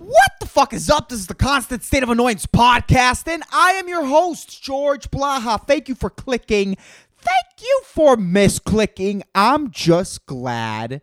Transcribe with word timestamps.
What 0.00 0.32
the 0.40 0.46
fuck 0.46 0.72
is 0.72 0.88
up? 0.88 1.10
This 1.10 1.18
is 1.20 1.26
the 1.26 1.34
Constant 1.34 1.84
State 1.84 2.02
of 2.02 2.08
Annoyance 2.08 2.46
podcast, 2.46 3.30
and 3.30 3.42
I 3.52 3.72
am 3.72 3.86
your 3.86 4.06
host, 4.06 4.62
George 4.62 5.10
Blaha. 5.10 5.62
Thank 5.66 5.90
you 5.90 5.94
for 5.94 6.08
clicking. 6.08 6.78
Thank 7.18 7.60
you 7.60 7.82
for 7.84 8.16
misclicking. 8.16 9.20
I'm 9.34 9.70
just 9.70 10.24
glad 10.24 11.02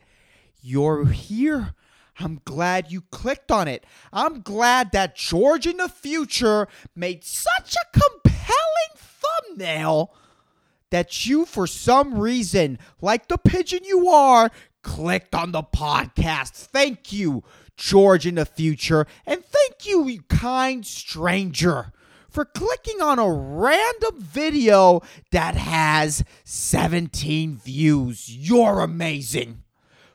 you're 0.64 1.06
here. 1.06 1.76
I'm 2.20 2.42
glad 2.44 2.92
you 2.92 3.02
clicked 3.12 3.52
on 3.52 3.68
it. 3.68 3.86
I'm 4.12 4.42
glad 4.42 4.92
that 4.94 5.16
George 5.16 5.68
in 5.68 5.78
the 5.78 5.90
future 5.90 6.68
made 6.96 7.24
such 7.24 7.76
a 7.76 8.00
compelling 8.00 8.96
thumbnail 8.96 10.12
that 10.90 11.28
you, 11.28 11.46
for 11.46 11.68
some 11.68 12.18
reason, 12.18 12.80
like 13.00 13.28
the 13.28 13.38
pigeon 13.38 13.84
you 13.84 14.10
are, 14.10 14.50
clicked 14.82 15.36
on 15.36 15.52
the 15.52 15.62
podcast. 15.62 16.54
Thank 16.54 17.14
you, 17.14 17.44
George 17.78 18.28
in 18.28 18.36
the 18.36 18.46
future. 18.46 19.08
And 19.26 19.44
thank 19.46 19.86
you, 19.88 20.08
you 20.08 20.24
kind 20.24 20.86
stranger, 20.86 21.94
for 22.30 22.44
clicking 22.44 23.02
on 23.02 23.20
a 23.20 23.32
random 23.32 24.20
video 24.20 25.02
that 25.32 25.56
has 25.56 26.24
17 26.44 27.58
views. 27.58 28.36
You're 28.36 28.82
amazing. 28.82 29.64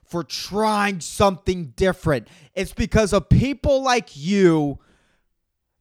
For 0.02 0.22
trying 0.22 1.00
something 1.00 1.72
different. 1.74 2.28
It's 2.54 2.74
because 2.74 3.14
of 3.14 3.30
people 3.30 3.82
like 3.82 4.14
you 4.14 4.78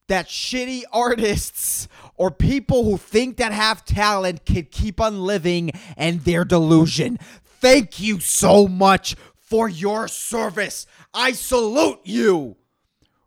that 0.08 0.28
shitty 0.28 0.84
artists 0.92 1.88
or 2.16 2.32
people 2.32 2.84
who 2.86 2.98
think 2.98 3.38
that 3.38 3.52
have 3.52 3.84
talent 3.84 4.46
can 4.46 4.66
keep 4.72 5.02
on 5.02 5.22
living 5.22 5.72
and 5.98 6.22
their 6.22 6.46
delusion. 6.46 7.18
Thank 7.44 8.00
you 8.00 8.20
so 8.20 8.68
much 8.68 9.16
for 9.52 9.68
your 9.68 10.08
service. 10.08 10.86
I 11.14 11.34
salute 11.34 12.00
you. 12.06 12.56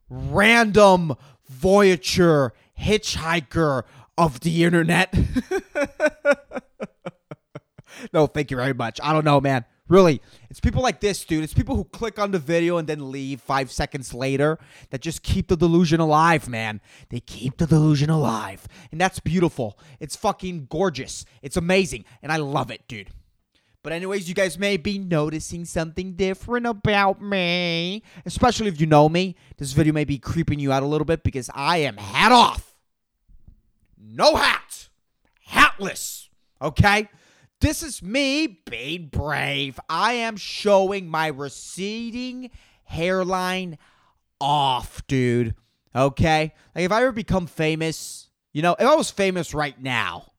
Random 0.08 1.16
voyager 1.46 2.54
hitchhiker 2.80 3.82
of 4.16 4.40
the 4.40 4.64
internet. 4.64 5.12
no, 8.14 8.26
thank 8.26 8.50
you 8.50 8.56
very 8.56 8.72
much. 8.72 8.98
I 9.02 9.12
don't 9.12 9.26
know, 9.26 9.38
man. 9.38 9.66
Really, 9.86 10.22
it's 10.48 10.60
people 10.60 10.82
like 10.82 11.00
this, 11.00 11.26
dude. 11.26 11.44
It's 11.44 11.52
people 11.52 11.76
who 11.76 11.84
click 11.84 12.18
on 12.18 12.30
the 12.30 12.38
video 12.38 12.78
and 12.78 12.88
then 12.88 13.12
leave 13.12 13.42
five 13.42 13.70
seconds 13.70 14.14
later 14.14 14.58
that 14.88 15.02
just 15.02 15.22
keep 15.22 15.48
the 15.48 15.58
delusion 15.58 16.00
alive, 16.00 16.48
man. 16.48 16.80
They 17.10 17.20
keep 17.20 17.58
the 17.58 17.66
delusion 17.66 18.08
alive. 18.08 18.66
And 18.90 18.98
that's 18.98 19.20
beautiful. 19.20 19.78
It's 20.00 20.16
fucking 20.16 20.68
gorgeous. 20.70 21.26
It's 21.42 21.58
amazing. 21.58 22.06
And 22.22 22.32
I 22.32 22.38
love 22.38 22.70
it, 22.70 22.88
dude. 22.88 23.10
But, 23.84 23.92
anyways, 23.92 24.30
you 24.30 24.34
guys 24.34 24.58
may 24.58 24.78
be 24.78 24.98
noticing 24.98 25.66
something 25.66 26.14
different 26.14 26.66
about 26.66 27.20
me. 27.20 28.02
Especially 28.24 28.66
if 28.66 28.80
you 28.80 28.86
know 28.86 29.10
me. 29.10 29.36
This 29.58 29.72
video 29.72 29.92
may 29.92 30.04
be 30.04 30.18
creeping 30.18 30.58
you 30.58 30.72
out 30.72 30.82
a 30.82 30.86
little 30.86 31.04
bit 31.04 31.22
because 31.22 31.50
I 31.54 31.76
am 31.78 31.98
hat 31.98 32.32
off. 32.32 32.74
No 33.98 34.36
hat. 34.36 34.88
Hatless. 35.50 36.30
Okay? 36.62 37.10
This 37.60 37.82
is 37.82 38.02
me 38.02 38.62
being 38.68 39.08
brave. 39.08 39.78
I 39.88 40.14
am 40.14 40.38
showing 40.38 41.06
my 41.06 41.26
receding 41.26 42.50
hairline 42.84 43.76
off, 44.40 45.06
dude. 45.06 45.54
Okay? 45.94 46.54
Like 46.74 46.84
if 46.86 46.92
I 46.92 47.02
ever 47.02 47.12
become 47.12 47.46
famous, 47.46 48.30
you 48.54 48.62
know, 48.62 48.76
if 48.78 48.86
I 48.86 48.94
was 48.94 49.10
famous 49.10 49.52
right 49.52 49.78
now, 49.78 50.32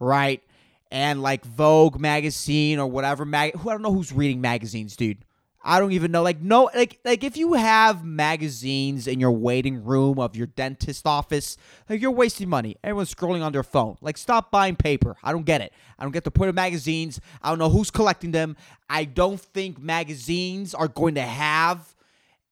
right? 0.00 0.42
And 0.90 1.22
like 1.22 1.44
Vogue 1.44 2.00
magazine 2.00 2.78
or 2.78 2.86
whatever 2.86 3.24
mag 3.24 3.54
who 3.56 3.68
I 3.68 3.72
don't 3.72 3.82
know 3.82 3.92
who's 3.92 4.12
reading 4.12 4.40
magazines, 4.40 4.96
dude. 4.96 5.24
I 5.62 5.80
don't 5.80 5.92
even 5.92 6.12
know. 6.12 6.22
Like 6.22 6.40
no, 6.40 6.70
like 6.74 6.98
like 7.04 7.24
if 7.24 7.36
you 7.36 7.54
have 7.54 8.04
magazines 8.04 9.06
in 9.06 9.20
your 9.20 9.32
waiting 9.32 9.84
room 9.84 10.18
of 10.18 10.34
your 10.34 10.46
dentist 10.46 11.06
office, 11.06 11.56
like 11.90 12.00
you're 12.00 12.10
wasting 12.10 12.48
money. 12.48 12.76
Everyone's 12.82 13.14
scrolling 13.14 13.42
on 13.44 13.52
their 13.52 13.62
phone. 13.62 13.98
Like 14.00 14.16
stop 14.16 14.50
buying 14.50 14.76
paper. 14.76 15.16
I 15.22 15.32
don't 15.32 15.44
get 15.44 15.60
it. 15.60 15.72
I 15.98 16.04
don't 16.04 16.12
get 16.12 16.24
the 16.24 16.30
point 16.30 16.48
of 16.48 16.54
magazines. 16.54 17.20
I 17.42 17.50
don't 17.50 17.58
know 17.58 17.68
who's 17.68 17.90
collecting 17.90 18.30
them. 18.30 18.56
I 18.88 19.04
don't 19.04 19.40
think 19.40 19.78
magazines 19.78 20.74
are 20.74 20.88
going 20.88 21.16
to 21.16 21.22
have 21.22 21.94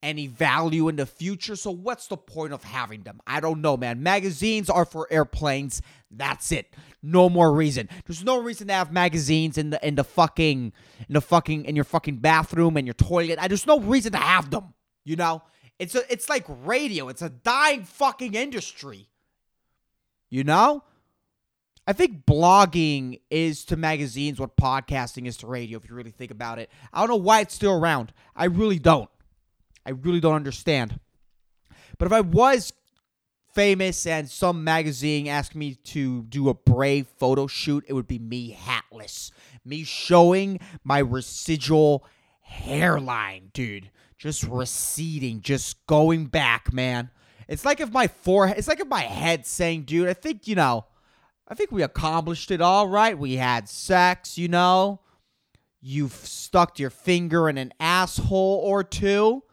any 0.03 0.27
value 0.27 0.87
in 0.87 0.95
the 0.95 1.05
future. 1.05 1.55
So 1.55 1.71
what's 1.71 2.07
the 2.07 2.17
point 2.17 2.53
of 2.53 2.63
having 2.63 3.03
them? 3.03 3.19
I 3.25 3.39
don't 3.39 3.61
know, 3.61 3.77
man. 3.77 4.03
Magazines 4.03 4.69
are 4.69 4.85
for 4.85 5.07
airplanes. 5.11 5.81
That's 6.11 6.51
it. 6.51 6.73
No 7.01 7.29
more 7.29 7.53
reason. 7.53 7.89
There's 8.05 8.23
no 8.23 8.41
reason 8.41 8.67
to 8.67 8.73
have 8.73 8.91
magazines 8.91 9.57
in 9.57 9.71
the 9.71 9.85
in 9.85 9.95
the 9.95 10.03
fucking 10.03 10.73
in 11.07 11.13
the 11.13 11.21
fucking 11.21 11.65
in 11.65 11.75
your 11.75 11.85
fucking 11.85 12.17
bathroom 12.17 12.77
and 12.77 12.85
your 12.85 12.93
toilet. 12.93 13.39
I, 13.39 13.47
there's 13.47 13.67
no 13.67 13.79
reason 13.79 14.11
to 14.13 14.17
have 14.17 14.49
them. 14.51 14.73
You 15.03 15.15
know? 15.15 15.43
It's 15.79 15.95
a 15.95 16.11
it's 16.11 16.29
like 16.29 16.45
radio. 16.47 17.07
It's 17.09 17.21
a 17.21 17.29
dying 17.29 17.83
fucking 17.83 18.33
industry. 18.33 19.09
You 20.29 20.43
know? 20.43 20.83
I 21.89 21.93
think 21.93 22.25
blogging 22.25 23.21
is 23.29 23.63
to 23.65 23.77
magazines 23.77 24.41
what 24.41 24.57
podcasting 24.57 25.25
is 25.25 25.37
to 25.37 25.47
radio, 25.47 25.79
if 25.79 25.87
you 25.87 25.95
really 25.95 26.11
think 26.11 26.31
about 26.31 26.59
it. 26.59 26.69
I 26.91 26.99
don't 26.99 27.07
know 27.07 27.15
why 27.15 27.39
it's 27.39 27.55
still 27.55 27.71
around. 27.71 28.11
I 28.35 28.45
really 28.45 28.77
don't. 28.77 29.09
I 29.87 29.91
really 29.91 30.19
don't 30.19 30.35
understand. 30.35 30.99
But 31.97 32.07
if 32.07 32.11
I 32.11 32.19
was 32.19 32.73
famous 33.55 34.05
and 34.05 34.29
some 34.29 34.65
magazine 34.65 35.27
asked 35.27 35.55
me 35.55 35.75
to 35.75 36.23
do 36.23 36.49
a 36.49 36.53
brave 36.53 37.07
photo 37.17 37.47
shoot, 37.47 37.85
it 37.87 37.93
would 37.93 38.05
be 38.05 38.19
me 38.19 38.51
hatless. 38.51 39.31
Me 39.63 39.85
showing 39.85 40.59
my 40.83 40.99
residual 40.99 42.05
hairline, 42.41 43.49
dude. 43.53 43.89
Just 44.17 44.43
receding, 44.43 45.39
just 45.41 45.85
going 45.87 46.25
back, 46.25 46.73
man. 46.73 47.09
It's 47.47 47.63
like 47.63 47.79
if 47.79 47.91
my 47.91 48.07
forehead, 48.07 48.57
it's 48.57 48.67
like 48.67 48.81
if 48.81 48.87
my 48.87 49.03
head 49.03 49.45
saying, 49.45 49.83
dude, 49.83 50.09
I 50.09 50.13
think, 50.13 50.47
you 50.47 50.55
know, 50.55 50.85
I 51.47 51.55
think 51.55 51.71
we 51.71 51.81
accomplished 51.81 52.51
it 52.51 52.59
all 52.59 52.89
right. 52.89 53.17
We 53.17 53.37
had 53.37 53.69
sex, 53.69 54.37
you 54.37 54.49
know. 54.49 54.99
You've 55.79 56.11
stuck 56.11 56.77
your 56.77 56.89
finger 56.89 57.47
in 57.47 57.57
an 57.57 57.73
asshole 57.79 58.61
or 58.65 58.83
two. 58.83 59.43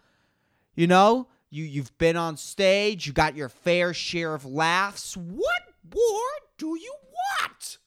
You 0.74 0.86
know, 0.86 1.28
you 1.50 1.64
you've 1.64 1.96
been 1.98 2.16
on 2.16 2.36
stage, 2.36 3.06
you 3.06 3.12
got 3.12 3.36
your 3.36 3.48
fair 3.48 3.94
share 3.94 4.34
of 4.34 4.44
laughs. 4.44 5.16
What 5.16 5.62
more 5.94 6.30
do 6.58 6.78
you 6.78 6.94
want? 7.40 7.78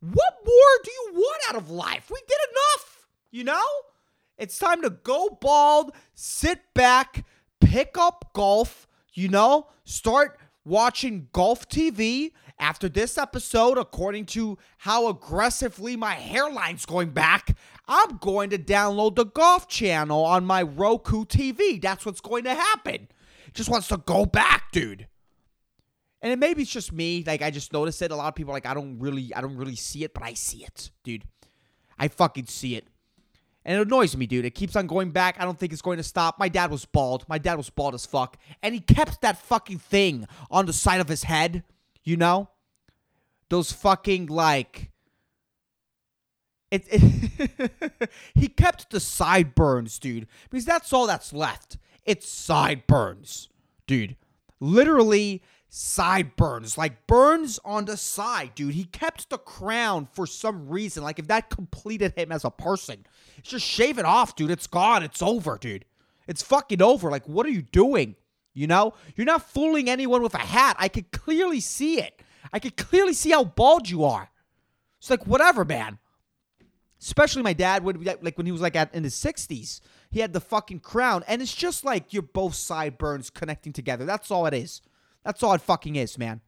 What 0.00 0.34
more 0.44 0.82
do 0.84 0.90
you 0.90 1.10
want 1.14 1.42
out 1.48 1.56
of 1.56 1.70
life? 1.70 2.10
We 2.10 2.20
did 2.26 2.38
enough, 2.50 3.06
you 3.30 3.44
know? 3.44 3.66
It's 4.36 4.58
time 4.58 4.82
to 4.82 4.90
go 4.90 5.38
bald, 5.40 5.92
sit 6.14 6.60
back, 6.74 7.24
pick 7.60 7.96
up 7.96 8.30
golf, 8.32 8.88
you 9.12 9.28
know, 9.28 9.68
start 9.84 10.40
watching 10.64 11.28
golf 11.32 11.68
TV 11.68 12.32
after 12.58 12.88
this 12.88 13.18
episode, 13.18 13.78
according 13.78 14.26
to 14.26 14.58
how 14.78 15.08
aggressively 15.08 15.96
my 15.96 16.14
hairline's 16.14 16.86
going 16.86 17.10
back, 17.10 17.56
I'm 17.88 18.18
going 18.18 18.50
to 18.50 18.58
download 18.58 19.16
the 19.16 19.24
golf 19.24 19.68
channel 19.68 20.24
on 20.24 20.44
my 20.44 20.62
Roku 20.62 21.24
TV. 21.24 21.80
That's 21.80 22.06
what's 22.06 22.20
going 22.20 22.44
to 22.44 22.54
happen. 22.54 23.08
Just 23.54 23.68
wants 23.68 23.88
to 23.88 23.98
go 23.98 24.24
back, 24.24 24.72
dude. 24.72 25.08
And 26.22 26.32
it, 26.32 26.38
maybe 26.38 26.62
it's 26.62 26.70
just 26.70 26.92
me. 26.92 27.24
Like 27.26 27.42
I 27.42 27.50
just 27.50 27.72
noticed 27.72 28.00
it. 28.00 28.10
A 28.10 28.16
lot 28.16 28.28
of 28.28 28.34
people 28.34 28.52
like 28.52 28.66
I 28.66 28.74
don't 28.74 28.98
really, 28.98 29.34
I 29.34 29.40
don't 29.40 29.56
really 29.56 29.76
see 29.76 30.04
it, 30.04 30.14
but 30.14 30.22
I 30.22 30.34
see 30.34 30.64
it, 30.64 30.90
dude. 31.02 31.24
I 31.98 32.08
fucking 32.08 32.46
see 32.46 32.76
it. 32.76 32.86
And 33.64 33.78
it 33.78 33.86
annoys 33.86 34.16
me, 34.16 34.26
dude. 34.26 34.44
It 34.44 34.54
keeps 34.54 34.74
on 34.74 34.86
going 34.86 35.10
back. 35.10 35.36
I 35.38 35.44
don't 35.44 35.58
think 35.58 35.72
it's 35.72 35.82
going 35.82 35.98
to 35.98 36.02
stop. 36.02 36.38
My 36.38 36.48
dad 36.48 36.70
was 36.70 36.84
bald. 36.84 37.24
My 37.28 37.38
dad 37.38 37.56
was 37.56 37.70
bald 37.70 37.94
as 37.94 38.06
fuck. 38.06 38.36
And 38.62 38.74
he 38.74 38.80
kept 38.80 39.20
that 39.20 39.38
fucking 39.38 39.78
thing 39.78 40.26
on 40.50 40.66
the 40.66 40.72
side 40.72 41.00
of 41.00 41.08
his 41.08 41.24
head, 41.24 41.62
you 42.04 42.16
know? 42.16 42.50
Those 43.48 43.72
fucking, 43.72 44.26
like. 44.26 44.90
It, 46.70 46.86
it 46.90 48.10
he 48.34 48.48
kept 48.48 48.90
the 48.90 49.00
sideburns, 49.00 49.98
dude. 49.98 50.26
Because 50.50 50.64
that's 50.64 50.92
all 50.92 51.06
that's 51.06 51.32
left. 51.32 51.76
It's 52.04 52.28
sideburns, 52.28 53.48
dude. 53.86 54.16
Literally 54.58 55.42
sideburns, 55.74 56.76
like 56.76 57.06
burns 57.06 57.58
on 57.64 57.86
the 57.86 57.96
side, 57.96 58.54
dude. 58.54 58.74
He 58.74 58.84
kept 58.84 59.30
the 59.30 59.38
crown 59.38 60.06
for 60.12 60.26
some 60.26 60.68
reason. 60.68 61.02
Like 61.02 61.18
if 61.18 61.28
that 61.28 61.48
completed 61.48 62.12
him 62.16 62.30
as 62.30 62.44
a 62.44 62.50
person, 62.50 63.06
just 63.42 63.66
shave 63.66 63.98
it 63.98 64.04
off, 64.04 64.36
dude. 64.36 64.50
It's 64.50 64.66
gone. 64.66 65.02
It's 65.02 65.22
over, 65.22 65.56
dude. 65.58 65.86
It's 66.28 66.42
fucking 66.42 66.82
over. 66.82 67.10
Like 67.10 67.26
what 67.26 67.46
are 67.46 67.50
you 67.50 67.62
doing? 67.62 68.16
You 68.54 68.66
know, 68.66 68.94
you're 69.16 69.26
not 69.26 69.48
fooling 69.48 69.88
anyone 69.88 70.22
with 70.22 70.34
a 70.34 70.38
hat. 70.38 70.76
I 70.78 70.88
could 70.88 71.10
clearly 71.10 71.60
see 71.60 72.00
it. 72.00 72.20
I 72.52 72.58
could 72.58 72.76
clearly 72.76 73.14
see 73.14 73.30
how 73.30 73.44
bald 73.44 73.88
you 73.88 74.04
are. 74.04 74.30
It's 74.98 75.10
like 75.10 75.26
whatever, 75.26 75.64
man. 75.64 75.98
Especially 77.00 77.42
my 77.42 77.54
dad 77.54 77.82
would 77.82 78.04
like 78.22 78.36
when 78.36 78.46
he 78.46 78.52
was 78.52 78.60
like 78.60 78.76
at 78.76 78.94
in 78.94 79.04
his 79.04 79.14
60s. 79.14 79.80
He 80.10 80.20
had 80.20 80.32
the 80.32 80.40
fucking 80.40 80.80
crown, 80.80 81.24
and 81.26 81.40
it's 81.40 81.54
just 81.54 81.84
like 81.84 82.12
you're 82.12 82.22
both 82.22 82.54
sideburns 82.54 83.30
connecting 83.30 83.72
together. 83.72 84.04
That's 84.04 84.30
all 84.30 84.46
it 84.46 84.54
is. 84.54 84.82
That's 85.24 85.42
all 85.42 85.54
it 85.54 85.62
fucking 85.62 85.96
is, 85.96 86.18
man. 86.18 86.42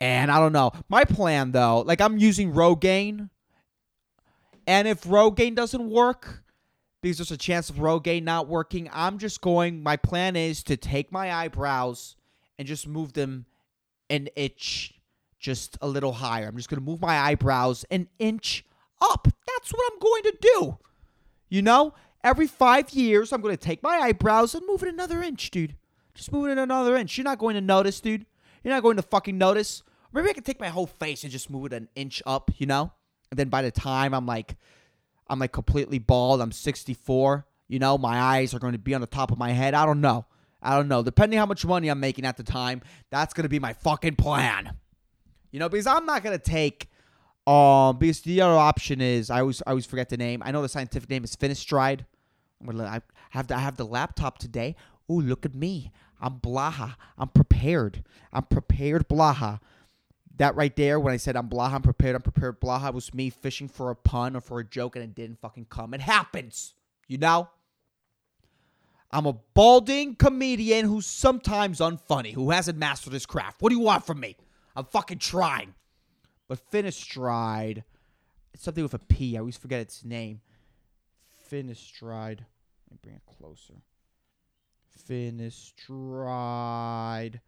And 0.00 0.30
I 0.30 0.38
don't 0.38 0.52
know. 0.52 0.72
My 0.88 1.04
plan 1.04 1.52
though, 1.52 1.80
like 1.80 2.00
I'm 2.00 2.16
using 2.16 2.52
Rogaine. 2.52 3.28
And 4.66 4.86
if 4.86 5.02
Rogaine 5.04 5.56
doesn't 5.56 5.90
work, 5.90 6.44
because 7.02 7.18
there's 7.18 7.30
a 7.32 7.36
chance 7.36 7.68
of 7.68 7.76
Rogaine 7.76 8.22
not 8.22 8.48
working. 8.48 8.88
I'm 8.92 9.18
just 9.18 9.40
going. 9.40 9.82
My 9.82 9.96
plan 9.96 10.36
is 10.36 10.62
to 10.64 10.76
take 10.76 11.12
my 11.12 11.32
eyebrows 11.32 12.16
and 12.58 12.66
just 12.66 12.86
move 12.86 13.12
them 13.12 13.44
an 14.08 14.28
inch, 14.36 14.94
just 15.38 15.76
a 15.82 15.88
little 15.88 16.12
higher. 16.12 16.46
I'm 16.48 16.56
just 16.56 16.70
gonna 16.70 16.80
move 16.80 17.00
my 17.00 17.18
eyebrows 17.18 17.84
an 17.90 18.08
inch 18.18 18.64
up. 19.02 19.28
That's 19.46 19.72
what 19.72 19.92
I'm 19.92 19.98
going 19.98 20.22
to 20.22 20.36
do. 20.40 20.78
You 21.48 21.62
know, 21.62 21.94
every 22.24 22.46
five 22.46 22.90
years, 22.90 23.32
I'm 23.32 23.40
going 23.40 23.56
to 23.56 23.62
take 23.62 23.82
my 23.82 23.98
eyebrows 23.98 24.54
and 24.54 24.66
move 24.66 24.82
it 24.82 24.88
another 24.88 25.22
inch, 25.22 25.50
dude. 25.50 25.76
Just 26.14 26.32
move 26.32 26.48
it 26.48 26.58
another 26.58 26.96
inch. 26.96 27.18
You're 27.18 27.24
not 27.24 27.38
going 27.38 27.54
to 27.54 27.60
notice, 27.60 28.00
dude. 28.00 28.26
You're 28.62 28.74
not 28.74 28.82
going 28.82 28.96
to 28.96 29.02
fucking 29.02 29.36
notice. 29.36 29.82
Maybe 30.12 30.30
I 30.30 30.32
can 30.34 30.44
take 30.44 30.60
my 30.60 30.68
whole 30.68 30.86
face 30.86 31.24
and 31.24 31.32
just 31.32 31.50
move 31.50 31.66
it 31.66 31.72
an 31.72 31.88
inch 31.94 32.22
up, 32.26 32.50
you 32.58 32.66
know? 32.66 32.92
And 33.30 33.38
then 33.38 33.48
by 33.48 33.62
the 33.62 33.70
time 33.70 34.14
I'm 34.14 34.26
like, 34.26 34.56
I'm 35.32 35.38
like 35.38 35.52
completely 35.52 35.98
bald, 35.98 36.42
I'm 36.42 36.52
64, 36.52 37.46
you 37.68 37.78
know, 37.78 37.96
my 37.96 38.20
eyes 38.20 38.52
are 38.52 38.58
going 38.58 38.74
to 38.74 38.78
be 38.78 38.94
on 38.94 39.00
the 39.00 39.06
top 39.06 39.32
of 39.32 39.38
my 39.38 39.50
head. 39.50 39.72
I 39.72 39.86
don't 39.86 40.02
know. 40.02 40.26
I 40.60 40.76
don't 40.76 40.88
know. 40.88 41.02
Depending 41.02 41.38
how 41.38 41.46
much 41.46 41.64
money 41.64 41.88
I'm 41.88 42.00
making 42.00 42.26
at 42.26 42.36
the 42.36 42.42
time, 42.42 42.82
that's 43.10 43.32
going 43.32 43.44
to 43.44 43.48
be 43.48 43.58
my 43.58 43.72
fucking 43.72 44.16
plan. 44.16 44.76
You 45.50 45.58
know, 45.58 45.70
because 45.70 45.86
I'm 45.86 46.04
not 46.04 46.22
going 46.22 46.38
to 46.38 46.42
take 46.42 46.90
um, 47.46 47.98
because 47.98 48.20
the 48.20 48.42
other 48.42 48.58
option 48.58 49.00
is 49.00 49.30
I 49.30 49.40
always 49.40 49.62
I 49.66 49.70
always 49.70 49.86
forget 49.86 50.10
the 50.10 50.18
name. 50.18 50.42
I 50.44 50.52
know 50.52 50.60
the 50.60 50.68
scientific 50.68 51.08
name 51.08 51.24
is 51.24 51.34
Finasteride. 51.34 52.04
I'm 52.60 52.66
gonna 52.66 52.84
I 52.84 53.00
have 53.30 53.46
the, 53.48 53.56
I 53.56 53.60
have 53.60 53.76
the 53.76 53.86
laptop 53.86 54.38
today. 54.38 54.76
Oh, 55.08 55.14
look 55.14 55.46
at 55.46 55.54
me. 55.54 55.90
I'm 56.20 56.40
Blaha. 56.40 56.94
I'm 57.18 57.28
prepared. 57.28 58.04
I'm 58.32 58.44
prepared, 58.44 59.08
Blaha. 59.08 59.60
That 60.38 60.56
right 60.56 60.74
there, 60.74 60.98
when 60.98 61.12
I 61.12 61.18
said 61.18 61.36
I'm 61.36 61.48
blah, 61.48 61.66
I'm 61.66 61.82
prepared, 61.82 62.16
I'm 62.16 62.22
prepared, 62.22 62.58
blah, 62.58 62.90
was 62.90 63.12
me 63.12 63.28
fishing 63.30 63.68
for 63.68 63.90
a 63.90 63.96
pun 63.96 64.34
or 64.34 64.40
for 64.40 64.60
a 64.60 64.64
joke 64.64 64.96
and 64.96 65.04
it 65.04 65.14
didn't 65.14 65.40
fucking 65.40 65.66
come. 65.68 65.92
It 65.94 66.00
happens, 66.00 66.74
you 67.06 67.18
know? 67.18 67.50
I'm 69.10 69.26
a 69.26 69.34
balding 69.54 70.16
comedian 70.16 70.86
who's 70.86 71.04
sometimes 71.04 71.80
unfunny, 71.80 72.32
who 72.32 72.48
hasn't 72.50 72.78
mastered 72.78 73.12
his 73.12 73.26
craft. 73.26 73.60
What 73.60 73.68
do 73.68 73.76
you 73.76 73.82
want 73.82 74.06
from 74.06 74.20
me? 74.20 74.36
I'm 74.74 74.86
fucking 74.86 75.18
trying. 75.18 75.74
But 76.48 76.58
Finastride, 76.70 77.82
it's 78.54 78.62
something 78.62 78.82
with 78.82 78.94
a 78.94 78.98
P. 78.98 79.36
I 79.36 79.40
always 79.40 79.58
forget 79.58 79.80
its 79.80 80.02
name. 80.02 80.40
Finastride. 81.50 82.40
Let 82.40 82.90
me 82.90 82.96
bring 83.02 83.16
it 83.16 83.26
closer. 83.26 83.74
Finastride. 85.08 87.40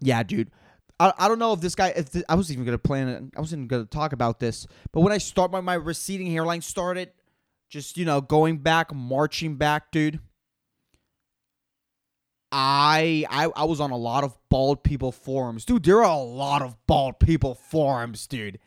Yeah, 0.00 0.22
dude. 0.22 0.52
I, 1.00 1.12
I 1.18 1.28
don't 1.28 1.38
know 1.38 1.52
if 1.52 1.60
this 1.60 1.74
guy. 1.74 1.88
If 1.88 2.10
I 2.28 2.34
was 2.34 2.52
even 2.52 2.64
gonna 2.64 2.78
plan 2.78 3.08
it. 3.08 3.24
I 3.36 3.40
wasn't 3.40 3.68
gonna 3.68 3.84
talk 3.84 4.12
about 4.12 4.40
this. 4.40 4.66
But 4.92 5.00
when 5.00 5.12
I 5.12 5.18
start 5.18 5.50
my 5.50 5.60
my 5.60 5.74
receding 5.74 6.28
hairline 6.28 6.60
started, 6.60 7.10
just 7.68 7.96
you 7.96 8.04
know 8.04 8.20
going 8.20 8.58
back, 8.58 8.94
marching 8.94 9.56
back, 9.56 9.90
dude. 9.90 10.20
I, 12.54 13.24
I 13.30 13.48
I 13.56 13.64
was 13.64 13.80
on 13.80 13.90
a 13.90 13.96
lot 13.96 14.24
of 14.24 14.36
bald 14.50 14.82
people 14.82 15.10
forums. 15.10 15.64
Dude, 15.64 15.84
there 15.84 16.04
are 16.04 16.12
a 16.12 16.22
lot 16.22 16.60
of 16.60 16.76
bald 16.86 17.18
people 17.18 17.54
forums, 17.54 18.26
dude. 18.26 18.58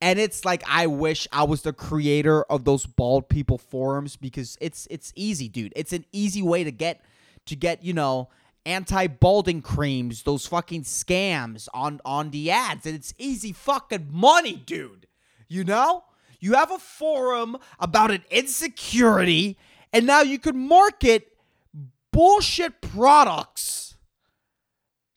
And 0.00 0.18
it's 0.18 0.44
like 0.44 0.62
I 0.66 0.86
wish 0.86 1.28
I 1.32 1.44
was 1.44 1.62
the 1.62 1.72
creator 1.72 2.44
of 2.44 2.64
those 2.64 2.86
bald 2.86 3.28
people 3.28 3.58
forums 3.58 4.16
because 4.16 4.56
it's 4.60 4.88
it's 4.90 5.12
easy, 5.14 5.48
dude. 5.48 5.72
It's 5.76 5.92
an 5.92 6.06
easy 6.12 6.42
way 6.42 6.64
to 6.64 6.70
get 6.72 7.02
to 7.46 7.56
get, 7.56 7.84
you 7.84 7.92
know, 7.92 8.28
anti-balding 8.66 9.62
creams, 9.62 10.24
those 10.24 10.46
fucking 10.46 10.82
scams 10.82 11.68
on 11.72 12.00
on 12.04 12.30
the 12.30 12.50
ads 12.50 12.84
and 12.84 12.94
it's 12.94 13.14
easy 13.16 13.52
fucking 13.52 14.08
money, 14.10 14.56
dude. 14.56 15.06
You 15.48 15.64
know? 15.64 16.04
You 16.40 16.54
have 16.54 16.70
a 16.70 16.78
forum 16.78 17.56
about 17.78 18.10
an 18.10 18.24
insecurity 18.30 19.56
and 19.92 20.06
now 20.06 20.20
you 20.20 20.38
could 20.38 20.56
market 20.56 21.32
bullshit 22.12 22.80
products 22.80 23.96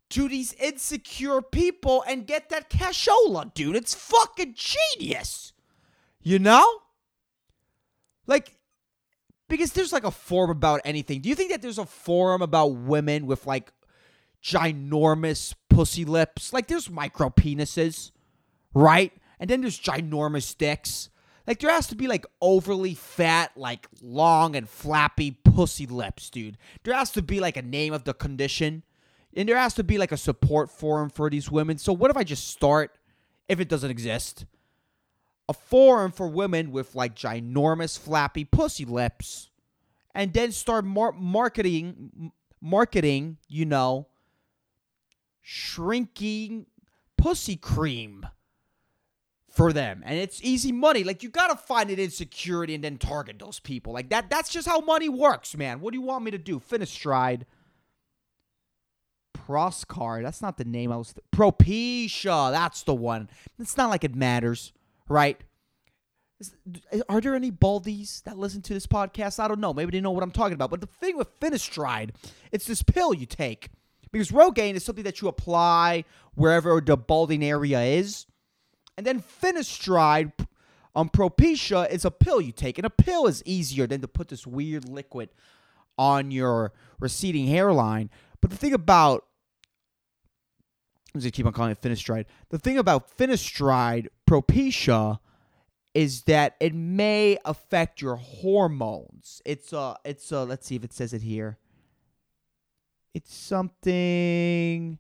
to 0.09 0.27
these 0.27 0.53
insecure 0.53 1.41
people 1.41 2.03
and 2.07 2.25
get 2.25 2.49
that 2.49 2.69
cashola, 2.69 3.53
dude. 3.53 3.75
It's 3.75 3.93
fucking 3.93 4.55
genius. 4.55 5.53
You 6.21 6.39
know? 6.39 6.65
Like, 8.25 8.58
because 9.49 9.73
there's 9.73 9.91
like 9.91 10.03
a 10.03 10.11
forum 10.11 10.51
about 10.51 10.81
anything. 10.85 11.21
Do 11.21 11.29
you 11.29 11.35
think 11.35 11.51
that 11.51 11.61
there's 11.61 11.77
a 11.77 11.85
forum 11.85 12.41
about 12.41 12.67
women 12.67 13.25
with 13.25 13.45
like 13.45 13.71
ginormous 14.43 15.53
pussy 15.69 16.05
lips? 16.05 16.53
Like, 16.53 16.67
there's 16.67 16.89
micro 16.89 17.29
penises, 17.29 18.11
right? 18.73 19.11
And 19.39 19.49
then 19.49 19.61
there's 19.61 19.79
ginormous 19.79 20.57
dicks. 20.57 21.09
Like 21.47 21.59
there 21.59 21.71
has 21.71 21.87
to 21.87 21.95
be 21.95 22.07
like 22.07 22.25
overly 22.41 22.93
fat, 22.93 23.51
like 23.55 23.87
long 24.03 24.55
and 24.55 24.69
flappy 24.69 25.31
pussy 25.31 25.87
lips, 25.87 26.29
dude. 26.29 26.57
There 26.83 26.93
has 26.93 27.09
to 27.11 27.23
be 27.23 27.39
like 27.39 27.57
a 27.57 27.63
name 27.63 27.91
of 27.91 28.03
the 28.03 28.13
condition. 28.13 28.83
And 29.35 29.49
there 29.49 29.57
has 29.57 29.73
to 29.75 29.83
be 29.83 29.97
like 29.97 30.11
a 30.11 30.17
support 30.17 30.69
forum 30.69 31.09
for 31.09 31.27
these 31.29 31.49
women. 31.49 31.79
So 31.79 31.91
what 31.91 32.11
if 32.11 32.17
I 32.17 32.23
just 32.23 32.49
start 32.49 32.95
if 33.47 33.59
it 33.59 33.67
doesn't 33.67 33.89
exist? 33.89 34.45
A 35.49 35.53
forum 35.53 36.11
for 36.11 36.29
women 36.29 36.71
with 36.71 36.95
like 36.95 37.15
ginormous 37.15 37.99
flappy 37.99 38.45
pussy 38.45 38.85
lips 38.85 39.49
and 40.13 40.31
then 40.31 40.51
start 40.51 40.85
mar- 40.85 41.11
marketing 41.11 42.31
marketing, 42.61 43.37
you 43.47 43.65
know, 43.65 44.07
shrinking 45.41 46.67
pussy 47.17 47.55
cream 47.55 48.25
for 49.49 49.73
them. 49.73 50.03
And 50.05 50.17
it's 50.19 50.39
easy 50.43 50.71
money. 50.71 51.03
Like 51.03 51.23
you 51.23 51.29
gotta 51.29 51.55
find 51.55 51.89
an 51.89 51.99
insecurity 51.99 52.75
and 52.75 52.83
then 52.83 52.97
target 52.97 53.39
those 53.39 53.59
people. 53.59 53.91
Like 53.91 54.09
that 54.09 54.29
that's 54.29 54.49
just 54.49 54.67
how 54.67 54.79
money 54.81 55.09
works 55.09 55.57
man. 55.57 55.81
What 55.81 55.93
do 55.93 55.99
you 55.99 56.05
want 56.05 56.23
me 56.23 56.31
to 56.31 56.37
do? 56.37 56.59
Finastride 56.59 57.43
proscar 59.35 60.21
that's 60.21 60.43
not 60.43 60.57
the 60.57 60.65
name 60.65 60.91
i 60.91 60.97
was 60.97 61.13
th- 61.13 61.25
propecia 61.31 62.51
that's 62.51 62.83
the 62.83 62.93
one. 62.93 63.29
It's 63.57 63.77
not 63.77 63.89
like 63.89 64.03
it 64.03 64.15
matters 64.15 64.73
right? 65.09 65.39
Is- 66.39 66.55
are 67.09 67.19
there 67.19 67.35
any 67.35 67.51
baldies 67.51 68.23
that 68.23 68.37
listen 68.37 68.61
to 68.61 68.73
this 68.73 68.87
podcast? 68.87 69.39
I 69.39 69.47
don't 69.47 69.59
know. 69.59 69.73
Maybe 69.73 69.91
they 69.91 69.99
know 69.99 70.11
what 70.11 70.23
i'm 70.23 70.31
talking 70.31 70.53
about. 70.53 70.69
But 70.69 70.79
the 70.79 70.87
thing 70.87 71.17
with 71.17 71.37
Finastride 71.39 72.11
it's 72.51 72.65
this 72.65 72.81
pill 72.81 73.13
you 73.13 73.25
take. 73.25 73.69
Because 74.11 74.31
rogaine 74.31 74.73
is 74.73 74.83
something 74.83 75.03
that 75.03 75.21
you 75.21 75.27
apply 75.27 76.05
wherever 76.33 76.81
the 76.81 76.97
balding 76.97 77.43
area 77.43 77.81
is. 77.81 78.25
And 78.97 79.05
then 79.05 79.21
Finastride 79.21 80.31
on 80.95 81.05
um, 81.05 81.09
Propecia 81.09 81.89
is 81.91 82.05
a 82.05 82.11
pill 82.11 82.41
you 82.41 82.51
take. 82.51 82.77
And 82.77 82.85
a 82.85 82.89
pill 82.89 83.27
is 83.27 83.43
easier 83.45 83.85
than 83.85 84.01
to 84.01 84.07
put 84.07 84.29
this 84.29 84.47
weird 84.47 84.89
liquid 84.89 85.29
on 85.97 86.31
your 86.31 86.73
receding 86.99 87.47
hairline. 87.47 88.09
But 88.41 88.49
the 88.49 88.57
thing 88.57 88.73
about 88.73 89.25
I'm 91.13 91.21
just 91.21 91.33
keep 91.33 91.45
on 91.45 91.53
calling 91.53 91.71
it 91.71 91.81
Finastride. 91.81 92.25
The 92.49 92.59
thing 92.59 92.77
about 92.77 93.17
Finastride 93.17 94.07
Propecia 94.27 95.19
is 95.93 96.23
that 96.23 96.55
it 96.59 96.75
may 96.75 97.37
affect 97.45 98.01
your 98.01 98.15
hormones. 98.15 99.41
It's 99.45 99.73
a, 99.73 99.95
it's 100.05 100.31
a. 100.31 100.43
let's 100.43 100.67
see 100.67 100.75
if 100.75 100.83
it 100.83 100.93
says 100.93 101.13
it 101.13 101.21
here. 101.21 101.57
It's 103.13 103.33
something 103.33 104.99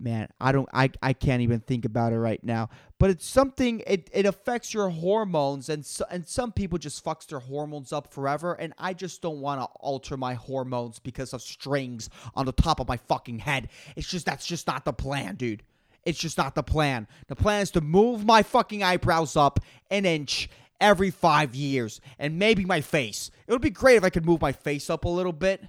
man, 0.00 0.28
I 0.40 0.52
don't 0.52 0.68
I, 0.72 0.90
I 1.02 1.12
can't 1.12 1.42
even 1.42 1.60
think 1.60 1.84
about 1.84 2.12
it 2.12 2.18
right 2.18 2.42
now. 2.42 2.70
But 2.98 3.10
it's 3.10 3.26
something 3.26 3.82
it, 3.86 4.10
it 4.12 4.26
affects 4.26 4.74
your 4.74 4.88
hormones 4.88 5.68
and 5.68 5.84
so, 5.84 6.04
and 6.10 6.26
some 6.26 6.52
people 6.52 6.78
just 6.78 7.04
fucks 7.04 7.26
their 7.26 7.38
hormones 7.38 7.92
up 7.92 8.12
forever 8.12 8.54
and 8.54 8.72
I 8.78 8.94
just 8.94 9.22
don't 9.22 9.40
want 9.40 9.60
to 9.60 9.66
alter 9.80 10.16
my 10.16 10.34
hormones 10.34 10.98
because 10.98 11.32
of 11.32 11.42
strings 11.42 12.08
on 12.34 12.46
the 12.46 12.52
top 12.52 12.80
of 12.80 12.88
my 12.88 12.96
fucking 12.96 13.40
head. 13.40 13.68
It's 13.96 14.08
just 14.08 14.26
that's 14.26 14.46
just 14.46 14.66
not 14.66 14.84
the 14.84 14.92
plan, 14.92 15.36
dude. 15.36 15.62
It's 16.04 16.18
just 16.18 16.38
not 16.38 16.54
the 16.54 16.62
plan. 16.62 17.06
The 17.28 17.36
plan 17.36 17.60
is 17.60 17.70
to 17.72 17.80
move 17.80 18.24
my 18.24 18.42
fucking 18.42 18.82
eyebrows 18.82 19.36
up 19.36 19.60
an 19.90 20.06
inch 20.06 20.48
every 20.80 21.10
5 21.10 21.54
years 21.54 22.00
and 22.18 22.38
maybe 22.38 22.64
my 22.64 22.80
face. 22.80 23.30
It 23.46 23.52
would 23.52 23.60
be 23.60 23.70
great 23.70 23.96
if 23.96 24.04
I 24.04 24.10
could 24.10 24.24
move 24.24 24.40
my 24.40 24.52
face 24.52 24.88
up 24.88 25.04
a 25.04 25.08
little 25.10 25.32
bit. 25.32 25.62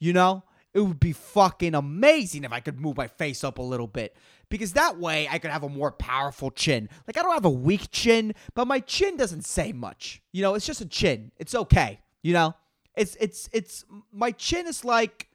You 0.00 0.12
know? 0.12 0.42
It 0.72 0.80
would 0.80 1.00
be 1.00 1.12
fucking 1.12 1.74
amazing 1.74 2.44
if 2.44 2.52
I 2.52 2.60
could 2.60 2.80
move 2.80 2.96
my 2.96 3.08
face 3.08 3.42
up 3.42 3.58
a 3.58 3.62
little 3.62 3.88
bit. 3.88 4.16
Because 4.48 4.72
that 4.74 4.98
way 4.98 5.28
I 5.30 5.38
could 5.38 5.50
have 5.50 5.62
a 5.62 5.68
more 5.68 5.92
powerful 5.92 6.50
chin. 6.50 6.88
Like, 7.06 7.16
I 7.16 7.22
don't 7.22 7.34
have 7.34 7.44
a 7.44 7.50
weak 7.50 7.90
chin, 7.90 8.34
but 8.54 8.66
my 8.66 8.80
chin 8.80 9.16
doesn't 9.16 9.44
say 9.44 9.72
much. 9.72 10.22
You 10.32 10.42
know, 10.42 10.54
it's 10.54 10.66
just 10.66 10.80
a 10.80 10.86
chin. 10.86 11.32
It's 11.38 11.54
okay. 11.54 12.00
You 12.22 12.32
know? 12.32 12.54
It's, 12.96 13.16
it's, 13.20 13.48
it's, 13.52 13.84
my 14.12 14.32
chin 14.32 14.66
is 14.66 14.84
like 14.84 15.28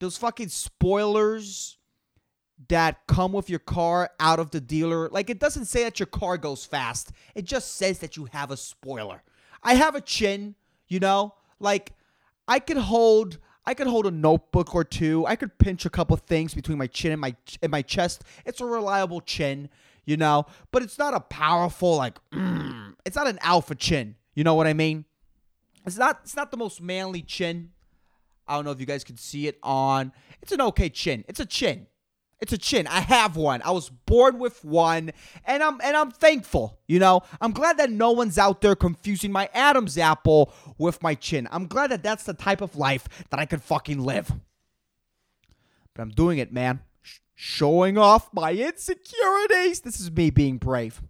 those 0.00 0.16
fucking 0.16 0.48
spoilers 0.48 1.78
that 2.68 3.06
come 3.06 3.32
with 3.32 3.50
your 3.50 3.58
car 3.58 4.10
out 4.20 4.38
of 4.38 4.50
the 4.50 4.60
dealer. 4.60 5.08
Like, 5.08 5.30
it 5.30 5.40
doesn't 5.40 5.66
say 5.66 5.84
that 5.84 5.98
your 5.98 6.06
car 6.06 6.38
goes 6.38 6.64
fast, 6.64 7.12
it 7.34 7.44
just 7.44 7.76
says 7.76 7.98
that 8.00 8.16
you 8.16 8.28
have 8.32 8.50
a 8.50 8.56
spoiler. 8.56 9.22
I 9.62 9.74
have 9.74 9.94
a 9.94 10.00
chin, 10.00 10.54
you 10.88 11.00
know? 11.00 11.34
Like, 11.60 11.92
I 12.48 12.58
could 12.58 12.76
hold 12.76 13.38
I 13.64 13.74
could 13.74 13.86
hold 13.86 14.06
a 14.06 14.10
notebook 14.10 14.74
or 14.74 14.84
two. 14.84 15.24
I 15.26 15.36
could 15.36 15.56
pinch 15.58 15.86
a 15.86 15.90
couple 15.90 16.16
things 16.16 16.54
between 16.54 16.78
my 16.78 16.86
chin 16.86 17.12
and 17.12 17.20
my 17.20 17.36
and 17.62 17.70
my 17.70 17.82
chest. 17.82 18.24
It's 18.44 18.60
a 18.60 18.66
reliable 18.66 19.20
chin, 19.20 19.68
you 20.04 20.16
know, 20.16 20.46
but 20.72 20.82
it's 20.82 20.98
not 20.98 21.14
a 21.14 21.20
powerful 21.20 21.96
like. 21.96 22.18
Mm, 22.32 22.94
it's 23.04 23.16
not 23.16 23.28
an 23.28 23.38
alpha 23.42 23.74
chin, 23.74 24.16
You 24.34 24.44
know 24.44 24.54
what 24.54 24.66
I 24.66 24.72
mean? 24.72 25.04
It's 25.86 25.96
not 25.96 26.20
it's 26.22 26.36
not 26.36 26.50
the 26.50 26.56
most 26.56 26.80
manly 26.80 27.22
chin. 27.22 27.70
I 28.48 28.56
don't 28.56 28.64
know 28.64 28.72
if 28.72 28.80
you 28.80 28.86
guys 28.86 29.04
can 29.04 29.16
see 29.16 29.46
it 29.46 29.58
on. 29.62 30.12
It's 30.42 30.52
an 30.52 30.60
okay 30.60 30.88
chin. 30.88 31.24
It's 31.28 31.40
a 31.40 31.46
chin. 31.46 31.86
It's 32.42 32.52
a 32.52 32.58
chin. 32.58 32.88
I 32.88 32.98
have 32.98 33.36
one. 33.36 33.62
I 33.62 33.70
was 33.70 33.88
born 33.88 34.40
with 34.40 34.64
one, 34.64 35.12
and 35.46 35.62
I'm 35.62 35.80
and 35.80 35.96
I'm 35.96 36.10
thankful. 36.10 36.80
You 36.88 36.98
know, 36.98 37.22
I'm 37.40 37.52
glad 37.52 37.78
that 37.78 37.88
no 37.88 38.10
one's 38.10 38.36
out 38.36 38.62
there 38.62 38.74
confusing 38.74 39.30
my 39.30 39.48
Adam's 39.54 39.96
apple 39.96 40.52
with 40.76 41.00
my 41.04 41.14
chin. 41.14 41.46
I'm 41.52 41.68
glad 41.68 41.92
that 41.92 42.02
that's 42.02 42.24
the 42.24 42.34
type 42.34 42.60
of 42.60 42.74
life 42.74 43.08
that 43.30 43.38
I 43.38 43.46
can 43.46 43.60
fucking 43.60 44.00
live. 44.00 44.32
But 45.94 46.02
I'm 46.02 46.10
doing 46.10 46.38
it, 46.38 46.52
man. 46.52 46.80
Sh- 47.02 47.20
showing 47.36 47.96
off 47.96 48.28
my 48.34 48.52
insecurities. 48.52 49.82
This 49.82 50.00
is 50.00 50.10
me 50.10 50.30
being 50.30 50.58
brave. 50.58 51.00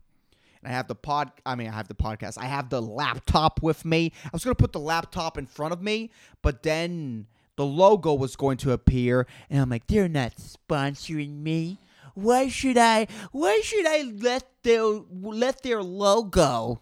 And 0.62 0.71
I 0.71 0.77
have 0.77 0.87
the 0.87 0.95
pod. 0.95 1.33
I 1.47 1.55
mean, 1.55 1.69
I 1.69 1.73
have 1.73 1.89
the 1.89 1.95
podcast. 1.95 2.37
I 2.37 2.45
have 2.45 2.69
the 2.69 2.83
laptop 2.83 3.62
with 3.62 3.87
me. 3.87 4.12
I 4.23 4.31
was 4.35 4.45
gonna 4.45 4.55
put 4.55 4.73
the 4.73 4.81
laptop 4.81 5.39
in 5.39 5.47
front 5.47 5.73
of 5.73 5.81
me, 5.81 6.11
but 6.43 6.62
then 6.62 7.27
the 7.56 7.64
logo 7.64 8.14
was 8.14 8.37
going 8.37 8.56
to 8.59 8.73
appear, 8.73 9.26
and 9.50 9.61
I'm 9.61 9.71
like, 9.71 9.87
they're 9.87 10.09
not 10.09 10.37
sponsoring 10.37 11.42
me. 11.42 11.78
Why 12.14 12.49
should 12.49 12.76
I? 12.78 13.06
Why 13.30 13.61
should 13.62 13.87
I 13.87 14.02
let 14.02 14.44
their 14.62 14.82
let 14.82 15.62
their 15.62 15.82
logo? 15.82 16.80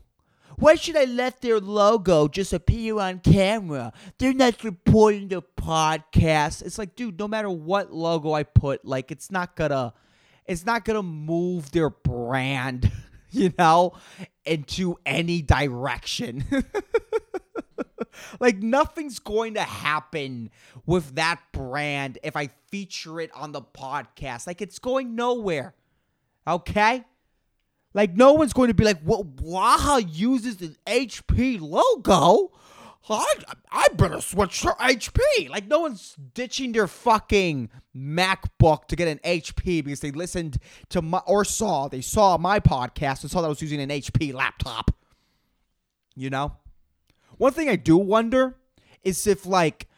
Why 0.60 0.74
should 0.74 0.96
I 0.96 1.04
let 1.04 1.40
their 1.40 1.58
logo 1.58 2.28
just 2.28 2.52
appear 2.52 2.98
on 2.98 3.20
camera? 3.20 3.94
They're 4.18 4.34
not 4.34 4.60
supporting 4.60 5.28
the 5.28 5.40
podcast. 5.40 6.62
It's 6.62 6.78
like, 6.78 6.96
dude, 6.96 7.18
no 7.18 7.26
matter 7.26 7.48
what 7.48 7.94
logo 7.94 8.34
I 8.34 8.42
put, 8.42 8.84
like, 8.84 9.10
it's 9.10 9.30
not 9.30 9.56
gonna, 9.56 9.94
it's 10.46 10.66
not 10.66 10.84
gonna 10.84 11.02
move 11.02 11.70
their 11.70 11.88
brand, 11.88 12.92
you 13.32 13.52
know, 13.58 13.92
into 14.44 14.96
any 15.06 15.42
direction. 15.42 16.44
like 18.40 18.58
nothing's 18.58 19.18
going 19.18 19.54
to 19.54 19.62
happen 19.62 20.50
with 20.87 21.14
that 21.14 21.40
brand 21.52 22.18
if 22.22 22.37
I 22.37 22.50
feature 22.68 23.20
it 23.20 23.30
on 23.34 23.52
the 23.52 23.62
podcast. 23.62 24.46
Like 24.46 24.60
it's 24.60 24.78
going 24.78 25.14
nowhere. 25.14 25.75
Okay? 26.46 27.04
Like 27.94 28.16
no 28.16 28.32
one's 28.34 28.52
going 28.52 28.68
to 28.68 28.75
be 28.75 28.84
like, 28.84 28.99
"Well, 29.04 29.25
Blaha 29.25 30.06
uses 30.08 30.60
an 30.62 30.76
HP 30.87 31.60
logo." 31.60 32.52
I, 33.09 33.35
I 33.71 33.88
better 33.95 34.21
switch 34.21 34.61
to 34.62 34.69
HP. 34.69 35.49
Like 35.49 35.66
no 35.66 35.80
one's 35.80 36.16
ditching 36.35 36.73
their 36.73 36.87
fucking 36.87 37.71
MacBook 37.97 38.87
to 38.87 38.97
get 38.97 39.09
an 39.09 39.19
HP 39.25 39.85
because 39.85 40.00
they 40.00 40.11
listened 40.11 40.59
to 40.90 41.02
my 41.02 41.19
or 41.26 41.45
saw 41.45 41.88
they 41.88 42.02
saw 42.02 42.37
my 42.37 42.61
podcast 42.61 43.23
and 43.23 43.30
saw 43.30 43.40
that 43.40 43.47
I 43.47 43.50
was 43.50 43.62
using 43.62 43.80
an 43.80 43.88
HP 43.88 44.33
laptop. 44.35 44.95
You 46.14 46.30
know? 46.30 46.57
One 47.38 47.52
thing 47.52 47.69
I 47.69 47.76
do 47.76 47.97
wonder 47.97 48.57
is 49.02 49.26
if 49.26 49.47
like 49.47 49.88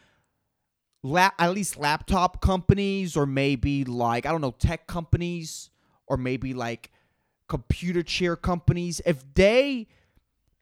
la- 1.03 1.31
at 1.39 1.53
least 1.53 1.77
laptop 1.77 2.41
companies 2.41 3.17
or 3.17 3.27
maybe 3.27 3.85
like 3.85 4.27
I 4.27 4.31
don't 4.31 4.41
know 4.41 4.53
tech 4.53 4.87
companies 4.87 5.71
or 6.07 6.17
maybe 6.17 6.55
like 6.55 6.93
computer 7.49 8.03
chair 8.03 8.37
companies 8.37 9.01
if 9.05 9.25
they 9.35 9.89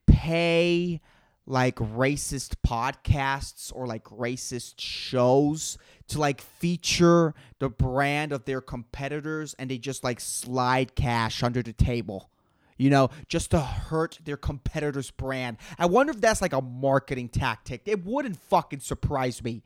pay 0.06 1.00
like 1.50 1.76
racist 1.76 2.54
podcasts 2.64 3.72
or 3.74 3.86
like 3.86 4.04
racist 4.04 4.74
shows 4.78 5.76
to 6.06 6.20
like 6.20 6.40
feature 6.40 7.34
the 7.58 7.68
brand 7.68 8.32
of 8.32 8.44
their 8.44 8.60
competitors 8.60 9.54
and 9.58 9.70
they 9.70 9.76
just 9.76 10.04
like 10.04 10.20
slide 10.20 10.94
cash 10.94 11.42
under 11.42 11.62
the 11.62 11.72
table 11.72 12.30
you 12.78 12.88
know, 12.88 13.10
just 13.28 13.50
to 13.50 13.60
hurt 13.60 14.18
their 14.24 14.38
competitor's 14.38 15.10
brand. 15.10 15.58
I 15.78 15.84
wonder 15.84 16.12
if 16.12 16.20
that's 16.22 16.40
like 16.40 16.54
a 16.54 16.62
marketing 16.62 17.28
tactic. 17.28 17.82
It 17.84 18.06
wouldn't 18.06 18.38
fucking 18.38 18.80
surprise 18.80 19.44
me 19.44 19.62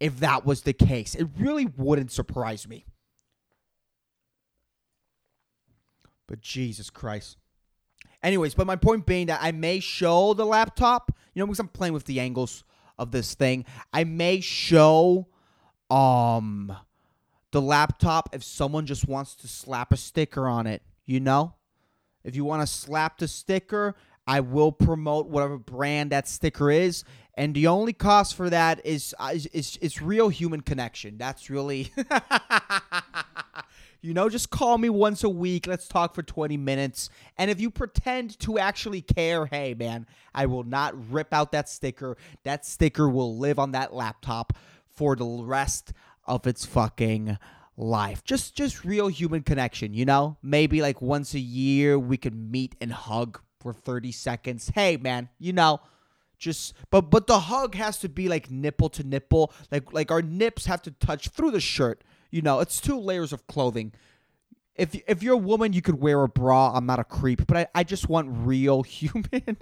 if 0.00 0.18
that 0.18 0.44
was 0.44 0.62
the 0.62 0.72
case. 0.72 1.14
It 1.14 1.28
really 1.38 1.66
wouldn't 1.66 2.10
surprise 2.10 2.66
me. 2.66 2.84
But 6.26 6.40
Jesus 6.40 6.90
Christ. 6.90 7.36
Anyways, 8.22 8.54
but 8.54 8.66
my 8.66 8.76
point 8.76 9.06
being 9.06 9.26
that 9.26 9.40
I 9.42 9.52
may 9.52 9.80
show 9.80 10.34
the 10.34 10.46
laptop, 10.46 11.12
you 11.34 11.40
know, 11.40 11.46
because 11.46 11.60
I'm 11.60 11.68
playing 11.68 11.94
with 11.94 12.04
the 12.04 12.20
angles 12.20 12.64
of 12.98 13.12
this 13.12 13.34
thing. 13.34 13.64
I 13.92 14.04
may 14.04 14.40
show 14.40 15.28
um 15.90 16.76
the 17.50 17.62
laptop 17.62 18.28
if 18.34 18.44
someone 18.44 18.86
just 18.86 19.08
wants 19.08 19.34
to 19.36 19.48
slap 19.48 19.92
a 19.92 19.96
sticker 19.96 20.46
on 20.46 20.66
it, 20.66 20.82
you 21.06 21.20
know? 21.20 21.54
If 22.24 22.36
you 22.36 22.44
want 22.44 22.62
to 22.62 22.66
slap 22.66 23.18
the 23.18 23.28
sticker, 23.28 23.94
I 24.26 24.40
will 24.40 24.72
promote 24.72 25.28
whatever 25.28 25.56
brand 25.56 26.12
that 26.12 26.28
sticker 26.28 26.70
is, 26.70 27.04
and 27.34 27.54
the 27.54 27.68
only 27.68 27.94
cost 27.94 28.34
for 28.34 28.50
that 28.50 28.84
is 28.84 29.14
uh, 29.18 29.30
is 29.32 29.46
is, 29.46 29.76
is 29.78 30.02
real 30.02 30.28
human 30.28 30.60
connection. 30.60 31.16
That's 31.16 31.48
really, 31.48 31.90
you 34.00 34.14
know, 34.14 34.28
just 34.28 34.50
call 34.50 34.78
me 34.78 34.88
once 34.88 35.24
a 35.24 35.28
week. 35.28 35.66
Let's 35.66 35.88
talk 35.88 36.14
for 36.14 36.22
twenty 36.22 36.56
minutes, 36.56 37.10
and 37.36 37.50
if 37.50 37.60
you 37.60 37.70
pretend 37.70 38.38
to 38.40 38.58
actually 38.58 39.02
care, 39.02 39.46
hey 39.46 39.74
man, 39.74 40.06
I 40.34 40.46
will 40.46 40.64
not 40.64 41.10
rip 41.10 41.32
out 41.32 41.52
that 41.52 41.68
sticker. 41.68 42.16
That 42.44 42.64
sticker 42.64 43.08
will 43.08 43.36
live 43.38 43.58
on 43.58 43.72
that 43.72 43.92
laptop 43.92 44.52
for 44.86 45.16
the 45.16 45.26
rest 45.26 45.92
of 46.26 46.46
its 46.46 46.64
fucking 46.64 47.38
life. 47.76 48.24
Just 48.24 48.54
just 48.54 48.84
real 48.84 49.08
human 49.08 49.42
connection, 49.42 49.94
you 49.94 50.04
know? 50.04 50.36
Maybe 50.42 50.82
like 50.82 51.00
once 51.00 51.34
a 51.34 51.40
year 51.40 51.98
we 51.98 52.16
could 52.16 52.34
meet 52.34 52.74
and 52.80 52.92
hug 52.92 53.40
for 53.60 53.72
30 53.72 54.12
seconds. 54.12 54.70
Hey 54.74 54.96
man, 54.96 55.28
you 55.38 55.52
know, 55.52 55.80
just 56.38 56.74
but 56.90 57.10
but 57.10 57.26
the 57.26 57.40
hug 57.40 57.74
has 57.74 57.98
to 57.98 58.08
be 58.08 58.28
like 58.28 58.50
nipple 58.50 58.88
to 58.90 59.04
nipple. 59.04 59.52
Like 59.70 59.92
like 59.92 60.10
our 60.10 60.22
nips 60.22 60.66
have 60.66 60.82
to 60.82 60.90
touch 60.90 61.28
through 61.28 61.52
the 61.52 61.60
shirt. 61.60 62.02
You 62.30 62.42
know, 62.42 62.60
it's 62.60 62.80
two 62.80 62.98
layers 62.98 63.32
of 63.32 63.46
clothing. 63.46 63.92
If 64.74 64.94
if 65.08 65.22
you're 65.22 65.34
a 65.34 65.38
woman, 65.38 65.72
you 65.72 65.82
could 65.82 66.00
wear 66.00 66.22
a 66.22 66.28
bra. 66.28 66.72
I'm 66.74 66.86
not 66.86 66.98
a 66.98 67.04
creep, 67.04 67.46
but 67.46 67.56
I, 67.56 67.66
I 67.74 67.84
just 67.84 68.08
want 68.08 68.28
real 68.30 68.82
human 68.84 69.56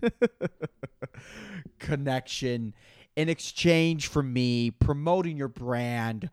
connection 1.78 2.74
in 3.14 3.28
exchange 3.28 4.08
for 4.08 4.22
me 4.22 4.70
promoting 4.70 5.36
your 5.36 5.48
brand 5.48 6.28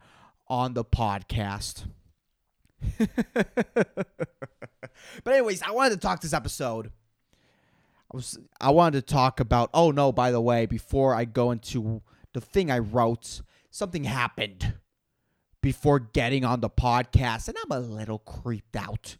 on 0.48 0.74
the 0.74 0.84
podcast. 0.84 1.86
but 2.98 3.16
anyways, 5.26 5.62
I 5.62 5.70
wanted 5.70 5.90
to 5.90 5.96
talk 5.96 6.20
this 6.20 6.34
episode. 6.34 6.92
I 8.12 8.16
was 8.16 8.38
I 8.60 8.70
wanted 8.70 9.06
to 9.06 9.14
talk 9.14 9.40
about 9.40 9.70
oh 9.72 9.92
no, 9.92 10.12
by 10.12 10.30
the 10.30 10.40
way, 10.40 10.66
before 10.66 11.14
I 11.14 11.24
go 11.24 11.52
into 11.52 12.02
the 12.34 12.40
thing 12.40 12.70
I 12.70 12.80
wrote, 12.80 13.40
something 13.70 14.04
happened 14.04 14.74
before 15.64 15.98
getting 15.98 16.44
on 16.44 16.60
the 16.60 16.68
podcast 16.68 17.48
and 17.48 17.56
I'm 17.64 17.72
a 17.72 17.80
little 17.80 18.18
creeped 18.18 18.76
out. 18.76 19.16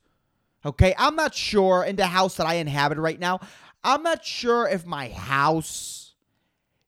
Okay, 0.66 0.94
I'm 0.98 1.16
not 1.16 1.34
sure 1.34 1.82
in 1.82 1.96
the 1.96 2.06
house 2.06 2.36
that 2.36 2.46
I 2.46 2.54
inhabit 2.56 2.98
right 2.98 3.18
now. 3.18 3.40
I'm 3.82 4.02
not 4.02 4.26
sure 4.26 4.68
if 4.68 4.84
my 4.84 5.08
house 5.08 6.14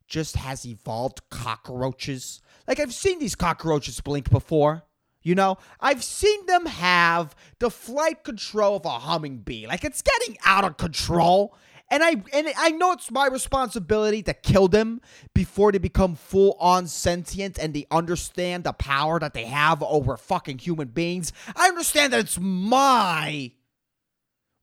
just 0.06 0.36
has 0.36 0.66
evolved 0.66 1.22
cockroaches 1.30 2.42
like 2.68 2.80
I've 2.80 2.92
seen 2.92 3.18
these 3.18 3.34
cockroaches 3.34 4.00
blink 4.00 4.28
before. 4.28 4.82
You 5.22 5.34
know, 5.34 5.56
I've 5.80 6.04
seen 6.04 6.44
them 6.46 6.66
have 6.66 7.34
the 7.58 7.70
flight 7.70 8.24
control 8.24 8.76
of 8.76 8.84
a 8.84 8.90
humming 8.90 9.38
bee. 9.38 9.66
Like 9.66 9.84
it's 9.84 10.02
getting 10.02 10.36
out 10.44 10.64
of 10.64 10.76
control. 10.76 11.56
And 11.88 12.02
I 12.02 12.10
and 12.32 12.48
I 12.56 12.70
know 12.70 12.92
it's 12.92 13.12
my 13.12 13.28
responsibility 13.28 14.22
to 14.24 14.34
kill 14.34 14.66
them 14.66 15.00
before 15.34 15.70
they 15.70 15.78
become 15.78 16.16
full 16.16 16.56
on 16.58 16.88
sentient 16.88 17.58
and 17.58 17.72
they 17.72 17.86
understand 17.92 18.64
the 18.64 18.72
power 18.72 19.20
that 19.20 19.34
they 19.34 19.44
have 19.44 19.82
over 19.84 20.16
fucking 20.16 20.58
human 20.58 20.88
beings. 20.88 21.32
I 21.54 21.68
understand 21.68 22.12
that 22.12 22.20
it's 22.20 22.40
my 22.40 23.52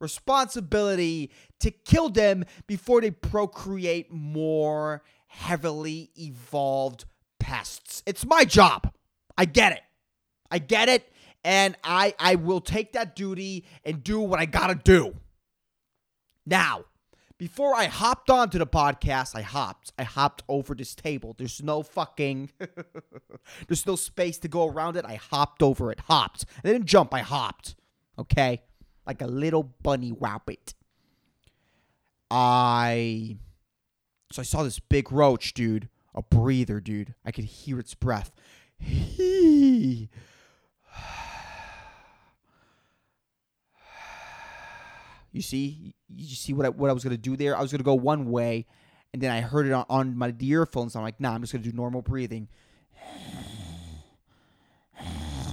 responsibility 0.01 1.31
to 1.61 1.71
kill 1.71 2.09
them 2.09 2.43
before 2.67 2.99
they 2.99 3.11
procreate 3.11 4.11
more 4.11 5.01
heavily 5.27 6.11
evolved 6.19 7.05
pests. 7.39 8.03
It's 8.05 8.25
my 8.25 8.43
job. 8.43 8.91
I 9.37 9.45
get 9.45 9.71
it. 9.71 9.81
I 10.51 10.59
get 10.59 10.89
it. 10.89 11.09
And 11.45 11.77
I 11.85 12.15
I 12.19 12.35
will 12.35 12.59
take 12.59 12.93
that 12.93 13.15
duty 13.15 13.65
and 13.85 14.03
do 14.03 14.19
what 14.19 14.41
I 14.41 14.45
gotta 14.45 14.75
do. 14.75 15.15
Now, 16.45 16.83
before 17.37 17.75
I 17.75 17.85
hopped 17.85 18.29
onto 18.29 18.57
the 18.57 18.67
podcast, 18.67 19.35
I 19.35 19.41
hopped. 19.41 19.91
I 19.97 20.03
hopped 20.03 20.43
over 20.47 20.75
this 20.75 20.95
table. 20.95 21.35
There's 21.37 21.61
no 21.61 21.83
fucking 21.83 22.51
there's 23.67 23.85
no 23.85 23.95
space 23.95 24.37
to 24.39 24.47
go 24.47 24.67
around 24.67 24.97
it. 24.97 25.05
I 25.05 25.15
hopped 25.15 25.61
over 25.61 25.91
it. 25.91 25.99
Hopped. 26.01 26.45
I 26.63 26.69
didn't 26.69 26.85
jump, 26.85 27.13
I 27.13 27.19
hopped. 27.19 27.75
Okay? 28.17 28.61
Like 29.05 29.21
a 29.21 29.27
little 29.27 29.63
bunny 29.63 30.13
rabbit. 30.17 30.73
I 32.31 33.37
so 34.31 34.41
I 34.41 34.45
saw 34.45 34.63
this 34.63 34.79
big 34.79 35.11
roach, 35.11 35.53
dude 35.53 35.89
a 36.15 36.21
breather, 36.21 36.79
dude. 36.79 37.15
I 37.25 37.31
could 37.31 37.45
hear 37.45 37.79
its 37.79 37.95
breath. 37.95 38.31
You 45.33 45.41
see, 45.41 45.93
you 46.15 46.35
see 46.35 46.53
what 46.53 46.65
I, 46.67 46.69
what 46.69 46.89
I 46.89 46.93
was 46.93 47.03
gonna 47.03 47.17
do 47.17 47.35
there. 47.35 47.57
I 47.57 47.61
was 47.61 47.71
gonna 47.71 47.83
go 47.83 47.95
one 47.95 48.29
way, 48.31 48.67
and 49.13 49.21
then 49.21 49.31
I 49.31 49.41
heard 49.41 49.65
it 49.65 49.73
on, 49.73 49.85
on 49.89 50.17
my 50.17 50.33
earphones. 50.39 50.95
I'm 50.95 51.01
like, 51.01 51.19
nah, 51.19 51.33
I'm 51.33 51.41
just 51.41 51.51
gonna 51.51 51.63
do 51.63 51.71
normal 51.71 52.03
breathing. 52.03 52.47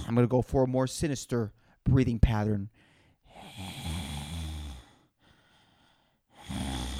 I'm 0.07 0.15
gonna 0.15 0.27
go 0.27 0.41
for 0.41 0.63
a 0.63 0.67
more 0.67 0.87
sinister 0.87 1.51
breathing 1.83 2.19
pattern. 2.19 2.69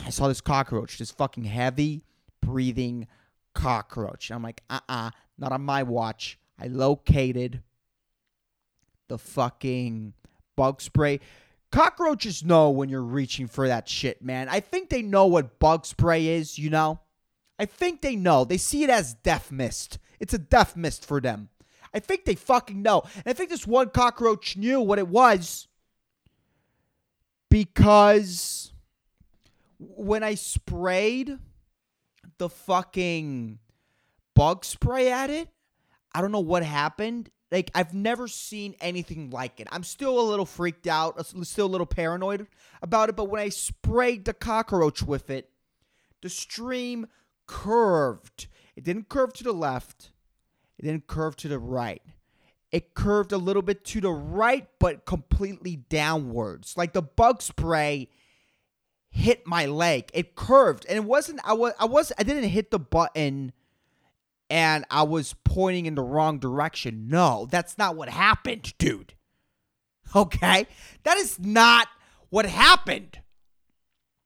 I 0.05 0.09
saw 0.09 0.27
this 0.27 0.41
cockroach, 0.41 0.97
this 0.97 1.11
fucking 1.11 1.45
heavy 1.45 2.03
breathing 2.41 3.07
cockroach. 3.53 4.31
I'm 4.31 4.43
like, 4.43 4.63
uh 4.69 4.79
uh-uh, 4.89 5.07
uh, 5.07 5.11
not 5.37 5.51
on 5.51 5.61
my 5.61 5.83
watch. 5.83 6.39
I 6.59 6.67
located 6.67 7.61
the 9.07 9.17
fucking 9.17 10.13
bug 10.55 10.81
spray. 10.81 11.19
Cockroaches 11.71 12.43
know 12.43 12.69
when 12.69 12.89
you're 12.89 13.01
reaching 13.01 13.47
for 13.47 13.67
that 13.67 13.87
shit, 13.87 14.21
man. 14.21 14.49
I 14.49 14.59
think 14.59 14.89
they 14.89 15.01
know 15.01 15.25
what 15.25 15.57
bug 15.59 15.85
spray 15.85 16.27
is, 16.27 16.59
you 16.59 16.69
know? 16.69 16.99
I 17.57 17.65
think 17.65 18.01
they 18.01 18.15
know. 18.15 18.43
They 18.43 18.57
see 18.57 18.83
it 18.83 18.89
as 18.89 19.13
death 19.13 19.51
mist. 19.51 19.99
It's 20.19 20.33
a 20.33 20.37
death 20.37 20.75
mist 20.75 21.05
for 21.05 21.21
them. 21.21 21.49
I 21.93 21.99
think 21.99 22.25
they 22.25 22.35
fucking 22.35 22.81
know. 22.81 23.03
And 23.15 23.27
I 23.27 23.33
think 23.33 23.49
this 23.49 23.67
one 23.67 23.89
cockroach 23.89 24.57
knew 24.57 24.81
what 24.81 24.99
it 24.99 25.07
was 25.07 25.67
because 27.49 28.73
when 29.77 30.23
I 30.23 30.35
sprayed 30.35 31.37
the 32.37 32.49
fucking 32.49 33.59
bug 34.35 34.65
spray 34.65 35.11
at 35.11 35.29
it, 35.29 35.49
I 36.13 36.21
don't 36.21 36.31
know 36.31 36.39
what 36.39 36.63
happened. 36.63 37.29
Like 37.51 37.69
I've 37.75 37.93
never 37.93 38.27
seen 38.27 38.75
anything 38.79 39.29
like 39.29 39.59
it. 39.59 39.67
I'm 39.71 39.83
still 39.83 40.19
a 40.19 40.21
little 40.21 40.45
freaked 40.45 40.87
out, 40.87 41.23
still 41.45 41.65
a 41.65 41.67
little 41.67 41.85
paranoid 41.85 42.47
about 42.81 43.09
it. 43.09 43.15
But 43.15 43.25
when 43.25 43.41
I 43.41 43.49
sprayed 43.49 44.25
the 44.25 44.33
cockroach 44.33 45.03
with 45.03 45.29
it, 45.29 45.49
the 46.21 46.29
stream 46.29 47.07
curved. 47.47 48.47
It 48.75 48.83
didn't 48.85 49.09
curve 49.09 49.33
to 49.33 49.43
the 49.43 49.51
left. 49.51 50.11
It 50.79 50.85
didn't 50.85 51.07
curve 51.07 51.35
to 51.37 51.47
the 51.49 51.59
right. 51.59 52.01
It 52.71 52.93
curved 52.93 53.33
a 53.33 53.37
little 53.37 53.61
bit 53.61 53.83
to 53.85 53.99
the 53.99 54.11
right, 54.11 54.67
but 54.79 55.05
completely 55.05 55.75
downwards. 55.75 56.77
Like 56.77 56.93
the 56.93 57.01
bug 57.01 57.41
spray 57.41 58.09
hit 59.09 59.45
my 59.45 59.65
leg. 59.65 60.09
It 60.13 60.35
curved, 60.35 60.85
and 60.87 60.95
it 60.95 61.03
wasn't. 61.03 61.41
I 61.43 61.51
was. 61.51 61.73
I 61.77 61.85
was. 61.85 62.13
I 62.17 62.23
didn't 62.23 62.45
hit 62.45 62.71
the 62.71 62.79
button 62.79 63.51
and 64.51 64.83
I 64.91 65.03
was 65.03 65.33
pointing 65.45 65.85
in 65.85 65.95
the 65.95 66.03
wrong 66.03 66.37
direction. 66.37 67.07
No, 67.07 67.47
that's 67.49 67.77
not 67.77 67.95
what 67.95 68.09
happened, 68.09 68.73
dude. 68.77 69.13
Okay? 70.13 70.67
That 71.03 71.15
is 71.15 71.39
not 71.39 71.87
what 72.29 72.45
happened. 72.45 73.21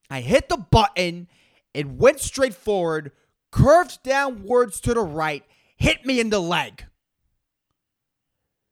I 0.09 0.21
hit 0.21 0.49
the 0.49 0.57
button, 0.57 1.27
it 1.75 1.87
went 1.87 2.19
straight 2.19 2.55
forward, 2.55 3.11
curved 3.51 4.01
downwards 4.01 4.79
to 4.81 4.95
the 4.95 5.01
right, 5.01 5.43
hit 5.77 6.07
me 6.07 6.19
in 6.19 6.31
the 6.31 6.39
leg. 6.39 6.85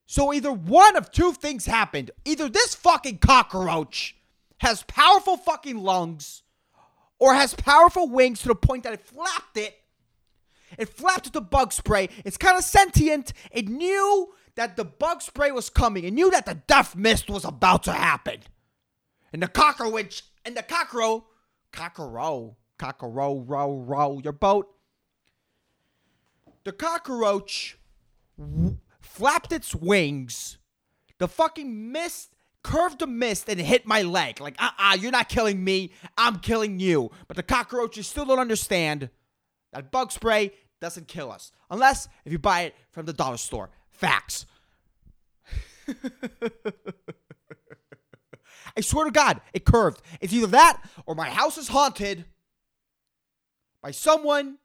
So 0.08 0.34
either 0.34 0.52
one 0.52 0.96
of 0.96 1.12
two 1.12 1.34
things 1.34 1.68
happened. 1.68 2.10
Either 2.26 2.50
this 2.50 2.74
fucking 2.74 3.20
cockroach 3.20 4.16
has 4.58 4.82
powerful 4.88 5.38
fucking 5.38 5.78
lungs 5.78 6.42
or 7.20 7.36
has 7.36 7.54
powerful 7.54 8.10
wings 8.10 8.42
to 8.42 8.48
the 8.48 8.56
point 8.56 8.86
that 8.86 8.94
it 8.94 9.06
flapped 9.06 9.58
it 9.58 9.76
it 10.78 10.90
flapped 10.90 11.34
the 11.34 11.42
bug 11.42 11.74
spray. 11.74 12.10
It's 12.26 12.38
kind 12.38 12.58
of 12.58 12.64
sentient. 12.64 13.34
It 13.52 13.68
knew 13.68 14.34
that 14.56 14.76
the 14.76 14.86
bug 14.86 15.22
spray 15.22 15.52
was 15.52 15.70
coming. 15.70 16.04
It 16.04 16.14
knew 16.14 16.32
that 16.32 16.46
the 16.46 16.56
death 16.56 16.96
mist 16.96 17.30
was 17.30 17.46
about 17.46 17.84
to 17.84 17.94
happen. 17.94 18.40
And 19.32 19.42
the 19.42 19.48
cockroach 19.48 20.24
and 20.46 20.56
the 20.56 20.64
cockroach, 20.64 21.24
cockroach, 21.72 22.54
cockroach, 22.78 23.48
row, 23.48 23.78
row 23.78 24.22
your 24.24 24.34
boat. 24.34 24.70
The 26.64 26.72
cockroach 26.72 27.78
flapped 29.02 29.52
its 29.52 29.76
wings. 29.76 30.58
The 31.18 31.28
fucking 31.28 31.92
mist 31.92 32.36
curved 32.64 33.00
the 33.00 33.08
mist 33.08 33.50
and 33.50 33.60
hit 33.60 33.86
my 33.86 34.02
leg. 34.02 34.40
Like, 34.40 34.56
uh 34.60 34.70
uh-uh, 34.78 34.94
uh, 34.94 34.96
you 34.96 35.10
are 35.10 35.12
not 35.12 35.30
killing 35.30 35.64
me. 35.64 35.92
I'm 36.18 36.40
killing 36.40 36.80
you. 36.80 37.12
But 37.28 37.38
the 37.38 37.44
cockroaches 37.44 38.08
still 38.08 38.26
don't 38.26 38.40
understand 38.40 39.10
that 39.74 39.92
bug 39.92 40.12
spray 40.12 40.52
doesn't 40.84 41.08
kill 41.08 41.32
us. 41.32 41.54
Unless 41.72 42.10
if 42.26 42.32
you 42.34 42.38
buy 42.38 42.64
it 42.64 42.76
from 42.92 43.06
the 43.06 43.14
dollar 43.14 43.38
store. 43.38 43.70
Facts. 43.90 44.46
I 48.76 48.82
swear 48.82 49.06
to 49.06 49.12
God, 49.12 49.40
it 49.54 49.64
curved. 49.64 50.02
It's 50.20 50.34
either 50.34 50.48
that 50.48 50.82
or 51.06 51.16
my 51.16 51.30
house 51.30 51.58
is 51.58 51.70
haunted 51.70 52.26
by 53.82 53.92
someone 53.92 54.58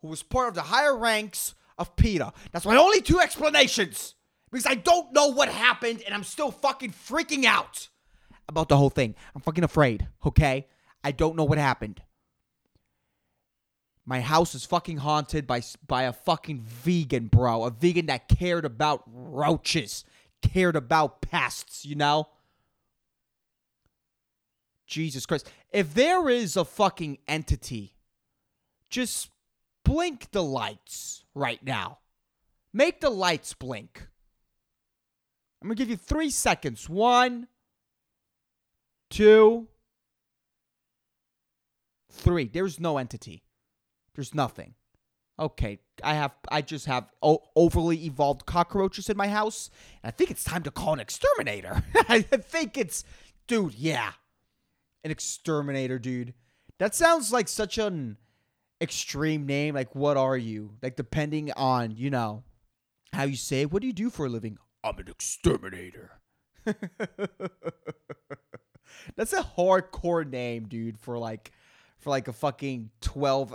who 0.00 0.08
was 0.08 0.22
part 0.22 0.48
of 0.48 0.54
the 0.54 0.62
higher 0.62 0.96
ranks 0.96 1.54
of 1.76 1.94
PETA. 1.96 2.32
That's 2.52 2.64
my 2.64 2.76
only 2.76 3.02
two 3.02 3.20
explanations. 3.20 4.14
Because 4.50 4.66
I 4.66 4.74
don't 4.74 5.12
know 5.12 5.26
what 5.28 5.50
happened 5.50 6.02
and 6.06 6.14
I'm 6.14 6.24
still 6.24 6.50
fucking 6.50 6.92
freaking 6.92 7.44
out 7.44 7.88
about 8.48 8.70
the 8.70 8.76
whole 8.78 8.90
thing. 8.90 9.14
I'm 9.34 9.42
fucking 9.42 9.64
afraid, 9.64 10.08
okay? 10.24 10.66
I 11.04 11.12
don't 11.12 11.36
know 11.36 11.44
what 11.44 11.58
happened. 11.58 12.00
My 14.10 14.20
house 14.20 14.56
is 14.56 14.66
fucking 14.66 14.96
haunted 14.96 15.46
by 15.46 15.62
by 15.86 16.02
a 16.02 16.12
fucking 16.12 16.62
vegan, 16.62 17.28
bro. 17.28 17.62
A 17.62 17.70
vegan 17.70 18.06
that 18.06 18.26
cared 18.26 18.64
about 18.64 19.04
roaches, 19.06 20.04
cared 20.42 20.74
about 20.74 21.22
pests, 21.22 21.86
you 21.86 21.94
know? 21.94 22.26
Jesus 24.88 25.26
Christ. 25.26 25.48
If 25.70 25.94
there 25.94 26.28
is 26.28 26.56
a 26.56 26.64
fucking 26.64 27.18
entity, 27.28 27.94
just 28.88 29.30
blink 29.84 30.32
the 30.32 30.42
lights 30.42 31.22
right 31.32 31.64
now. 31.64 31.98
Make 32.72 33.00
the 33.00 33.10
lights 33.10 33.54
blink. 33.54 34.08
I'm 35.62 35.68
going 35.68 35.76
to 35.76 35.80
give 35.80 35.88
you 35.90 35.96
three 35.96 36.30
seconds. 36.30 36.88
One, 36.88 37.46
two, 39.08 39.68
three. 42.10 42.48
There's 42.48 42.80
no 42.80 42.98
entity. 42.98 43.44
There's 44.14 44.34
nothing. 44.34 44.74
Okay, 45.38 45.78
I 46.04 46.14
have 46.14 46.32
I 46.50 46.60
just 46.60 46.86
have 46.86 47.10
o- 47.22 47.42
overly 47.56 48.04
evolved 48.04 48.44
cockroaches 48.44 49.08
in 49.08 49.16
my 49.16 49.28
house. 49.28 49.70
and 50.02 50.08
I 50.08 50.12
think 50.12 50.30
it's 50.30 50.44
time 50.44 50.62
to 50.64 50.70
call 50.70 50.92
an 50.92 51.00
exterminator. 51.00 51.82
I 52.08 52.20
think 52.20 52.76
it's 52.76 53.04
dude, 53.46 53.74
yeah. 53.74 54.12
An 55.02 55.10
exterminator, 55.10 55.98
dude. 55.98 56.34
That 56.78 56.94
sounds 56.94 57.32
like 57.32 57.48
such 57.48 57.78
an 57.78 58.18
extreme 58.82 59.46
name. 59.46 59.74
Like 59.74 59.94
what 59.94 60.18
are 60.18 60.36
you? 60.36 60.74
Like 60.82 60.96
depending 60.96 61.52
on, 61.52 61.92
you 61.96 62.10
know, 62.10 62.42
how 63.14 63.22
you 63.22 63.36
say, 63.36 63.62
it, 63.62 63.72
what 63.72 63.80
do 63.80 63.86
you 63.86 63.94
do 63.94 64.10
for 64.10 64.26
a 64.26 64.28
living? 64.28 64.58
I'm 64.84 64.98
an 64.98 65.08
exterminator. 65.08 66.20
That's 69.16 69.32
a 69.32 69.42
hardcore 69.42 70.28
name, 70.28 70.68
dude, 70.68 70.98
for 70.98 71.16
like 71.18 71.52
for 71.98 72.10
like 72.10 72.28
a 72.28 72.32
fucking 72.32 72.90
12 73.00 73.54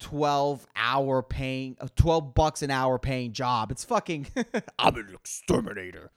12 0.00 0.66
hour 0.76 1.22
paying 1.22 1.76
uh, 1.80 1.88
12 1.96 2.34
bucks 2.34 2.62
an 2.62 2.70
hour 2.70 2.98
paying 2.98 3.32
job. 3.32 3.70
It's 3.70 3.84
fucking 3.84 4.26
I'm 4.78 4.96
an 4.96 5.10
exterminator. 5.14 6.10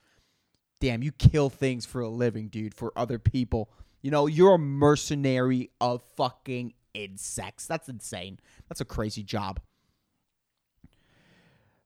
Damn, 0.80 1.02
you 1.02 1.12
kill 1.12 1.50
things 1.50 1.86
for 1.86 2.00
a 2.00 2.08
living, 2.08 2.48
dude, 2.48 2.74
for 2.74 2.92
other 2.96 3.18
people. 3.18 3.70
You 4.00 4.10
know, 4.10 4.26
you're 4.26 4.54
a 4.54 4.58
mercenary 4.58 5.70
of 5.80 6.02
fucking 6.16 6.74
insects. 6.94 7.66
That's 7.66 7.88
insane. 7.88 8.38
That's 8.68 8.80
a 8.80 8.84
crazy 8.84 9.22
job. 9.24 9.60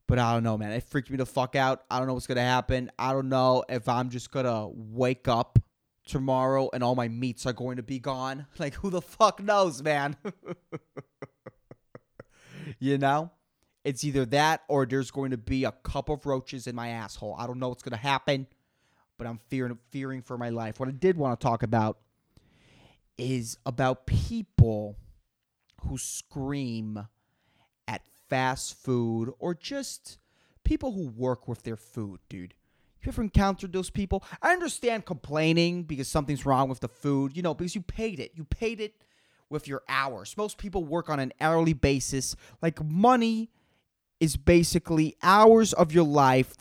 But 0.06 0.18
I 0.18 0.34
don't 0.34 0.42
know, 0.42 0.58
man. 0.58 0.72
It 0.72 0.82
freaked 0.82 1.10
me 1.10 1.16
the 1.16 1.24
fuck 1.24 1.56
out. 1.56 1.84
I 1.90 1.98
don't 1.98 2.06
know 2.06 2.14
what's 2.14 2.26
gonna 2.26 2.42
happen. 2.42 2.90
I 2.98 3.12
don't 3.12 3.30
know 3.30 3.64
if 3.68 3.88
I'm 3.88 4.10
just 4.10 4.30
gonna 4.30 4.68
wake 4.68 5.26
up 5.26 5.58
tomorrow 6.06 6.68
and 6.72 6.82
all 6.82 6.94
my 6.94 7.08
meats 7.08 7.46
are 7.46 7.52
going 7.52 7.76
to 7.76 7.82
be 7.82 7.98
gone. 7.98 8.46
Like 8.58 8.74
who 8.74 8.90
the 8.90 9.00
fuck 9.00 9.42
knows, 9.42 9.82
man? 9.82 10.16
you 12.78 12.98
know? 12.98 13.30
It's 13.84 14.04
either 14.04 14.24
that 14.26 14.62
or 14.68 14.86
there's 14.86 15.10
going 15.10 15.32
to 15.32 15.36
be 15.36 15.64
a 15.64 15.72
cup 15.72 16.08
of 16.08 16.24
roaches 16.24 16.66
in 16.66 16.76
my 16.76 16.88
asshole. 16.88 17.34
I 17.38 17.46
don't 17.46 17.58
know 17.58 17.68
what's 17.68 17.82
going 17.82 17.92
to 17.92 17.96
happen, 17.96 18.46
but 19.18 19.26
I'm 19.26 19.40
fearing 19.48 19.76
fearing 19.90 20.22
for 20.22 20.38
my 20.38 20.50
life. 20.50 20.78
What 20.78 20.88
I 20.88 20.92
did 20.92 21.16
want 21.16 21.38
to 21.38 21.44
talk 21.44 21.64
about 21.64 21.98
is 23.18 23.58
about 23.66 24.06
people 24.06 24.96
who 25.80 25.98
scream 25.98 27.08
at 27.88 28.02
fast 28.28 28.74
food 28.74 29.32
or 29.40 29.54
just 29.54 30.18
people 30.64 30.92
who 30.92 31.08
work 31.08 31.48
with 31.48 31.64
their 31.64 31.76
food, 31.76 32.20
dude. 32.28 32.54
You 33.02 33.08
ever 33.08 33.22
encountered 33.22 33.72
those 33.72 33.90
people? 33.90 34.22
I 34.40 34.52
understand 34.52 35.06
complaining 35.06 35.82
because 35.82 36.06
something's 36.06 36.46
wrong 36.46 36.68
with 36.68 36.78
the 36.78 36.88
food, 36.88 37.36
you 37.36 37.42
know, 37.42 37.52
because 37.52 37.74
you 37.74 37.82
paid 37.82 38.20
it. 38.20 38.30
You 38.36 38.44
paid 38.44 38.80
it 38.80 38.94
with 39.52 39.68
your 39.68 39.82
hours. 39.88 40.34
Most 40.36 40.58
people 40.58 40.84
work 40.84 41.08
on 41.08 41.20
an 41.20 41.32
hourly 41.40 41.74
basis. 41.74 42.34
Like 42.60 42.82
money 42.84 43.50
is 44.18 44.36
basically 44.36 45.16
hours 45.22 45.72
of 45.72 45.92
your 45.92 46.04
life 46.04 46.54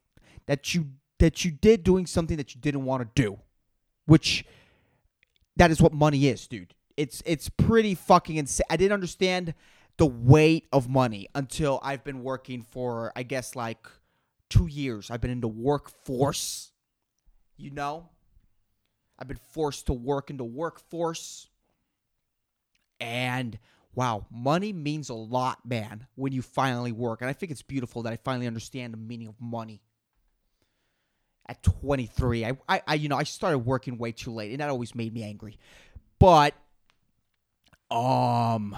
that 0.45 0.75
you 0.75 0.89
that 1.19 1.45
you 1.45 1.51
did 1.51 1.83
doing 1.83 2.05
something 2.05 2.37
that 2.37 2.53
you 2.53 2.61
didn't 2.61 2.83
want 2.85 3.01
to 3.03 3.21
do, 3.21 3.39
which 4.05 4.45
that 5.55 5.71
is 5.71 5.81
what 5.81 5.93
money 5.93 6.27
is, 6.27 6.47
dude. 6.47 6.73
It's 6.97 7.23
it's 7.25 7.49
pretty 7.49 7.95
fucking 7.95 8.35
insane. 8.35 8.65
I 8.69 8.77
didn't 8.77 8.93
understand 8.93 9.53
the 9.97 10.05
weight 10.05 10.67
of 10.71 10.89
money 10.89 11.27
until 11.35 11.79
I've 11.83 12.03
been 12.03 12.23
working 12.23 12.61
for 12.61 13.11
I 13.15 13.23
guess 13.23 13.55
like 13.55 13.87
2 14.49 14.67
years. 14.67 15.09
I've 15.09 15.21
been 15.21 15.31
in 15.31 15.41
the 15.41 15.47
workforce. 15.47 16.71
You 17.57 17.69
know? 17.69 18.09
I've 19.19 19.27
been 19.27 19.39
forced 19.51 19.85
to 19.85 19.93
work 19.93 20.31
in 20.31 20.37
the 20.37 20.43
workforce. 20.43 21.47
And 23.01 23.57
wow, 23.95 24.25
money 24.31 24.71
means 24.71 25.09
a 25.09 25.13
lot, 25.15 25.65
man, 25.65 26.07
when 26.15 26.31
you 26.31 26.41
finally 26.41 26.91
work. 26.91 27.21
And 27.21 27.29
I 27.29 27.33
think 27.33 27.51
it's 27.51 27.63
beautiful 27.63 28.03
that 28.03 28.13
I 28.13 28.17
finally 28.17 28.47
understand 28.47 28.93
the 28.93 28.97
meaning 28.97 29.27
of 29.27 29.35
money. 29.41 29.81
At 31.47 31.61
23, 31.63 32.45
I, 32.45 32.57
I, 32.69 32.81
I 32.87 32.93
you 32.93 33.09
know, 33.09 33.17
I 33.17 33.23
started 33.23 33.59
working 33.59 33.97
way 33.97 34.11
too 34.13 34.31
late, 34.31 34.51
and 34.51 34.61
that 34.61 34.69
always 34.69 34.95
made 34.95 35.13
me 35.13 35.23
angry. 35.23 35.57
But, 36.19 36.53
um, 37.89 38.77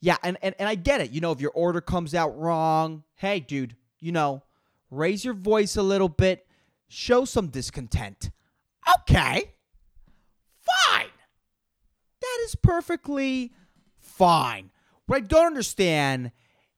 yeah, 0.00 0.16
and, 0.22 0.36
and, 0.42 0.54
and 0.58 0.68
I 0.68 0.74
get 0.74 1.00
it. 1.00 1.10
You 1.10 1.22
know, 1.22 1.32
if 1.32 1.40
your 1.40 1.50
order 1.52 1.80
comes 1.80 2.14
out 2.14 2.38
wrong, 2.38 3.02
hey, 3.16 3.40
dude, 3.40 3.74
you 3.98 4.12
know, 4.12 4.42
raise 4.90 5.24
your 5.24 5.34
voice 5.34 5.76
a 5.76 5.82
little 5.82 6.10
bit, 6.10 6.46
show 6.88 7.24
some 7.24 7.48
discontent. 7.48 8.30
Okay, 9.00 9.52
is 12.44 12.54
perfectly 12.54 13.52
fine. 13.98 14.70
What 15.06 15.16
I 15.16 15.20
don't 15.20 15.46
understand 15.46 16.32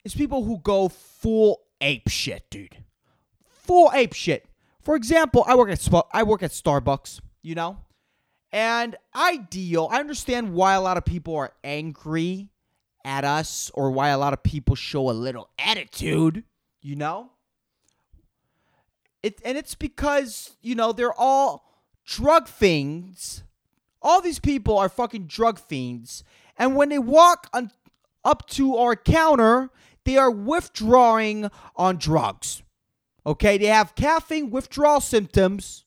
is 0.04 0.14
people 0.14 0.44
who 0.44 0.58
go 0.58 0.88
full 0.88 1.60
ape 1.80 2.08
shit, 2.08 2.48
dude. 2.50 2.84
Full 3.44 3.90
ape 3.94 4.14
shit. 4.14 4.46
For 4.82 4.96
example, 4.96 5.44
I 5.46 5.54
work 5.54 5.70
at 5.70 5.88
I 6.12 6.22
work 6.22 6.42
at 6.42 6.50
Starbucks, 6.50 7.20
you 7.42 7.54
know? 7.54 7.78
And 8.52 8.96
I 9.14 9.36
deal, 9.36 9.88
I 9.90 10.00
understand 10.00 10.52
why 10.52 10.74
a 10.74 10.80
lot 10.80 10.98
of 10.98 11.04
people 11.04 11.36
are 11.36 11.52
angry 11.64 12.50
at 13.04 13.24
us 13.24 13.70
or 13.74 13.90
why 13.90 14.08
a 14.08 14.18
lot 14.18 14.34
of 14.34 14.42
people 14.42 14.74
show 14.74 15.08
a 15.08 15.12
little 15.12 15.48
attitude, 15.58 16.44
you 16.82 16.96
know? 16.96 17.30
It 19.22 19.40
and 19.44 19.56
it's 19.56 19.74
because, 19.74 20.56
you 20.60 20.74
know, 20.74 20.92
they're 20.92 21.18
all 21.18 21.64
drug 22.04 22.48
fiends. 22.48 23.44
All 24.02 24.20
these 24.20 24.38
people 24.38 24.78
are 24.78 24.88
fucking 24.88 25.26
drug 25.26 25.58
fiends. 25.58 26.24
And 26.58 26.76
when 26.76 26.88
they 26.88 26.98
walk 26.98 27.48
on, 27.52 27.70
up 28.24 28.46
to 28.50 28.76
our 28.76 28.96
counter, 28.96 29.70
they 30.04 30.16
are 30.16 30.30
withdrawing 30.30 31.50
on 31.76 31.96
drugs. 31.96 32.62
Okay, 33.24 33.58
they 33.58 33.66
have 33.66 33.94
caffeine 33.94 34.50
withdrawal 34.50 35.00
symptoms. 35.00 35.84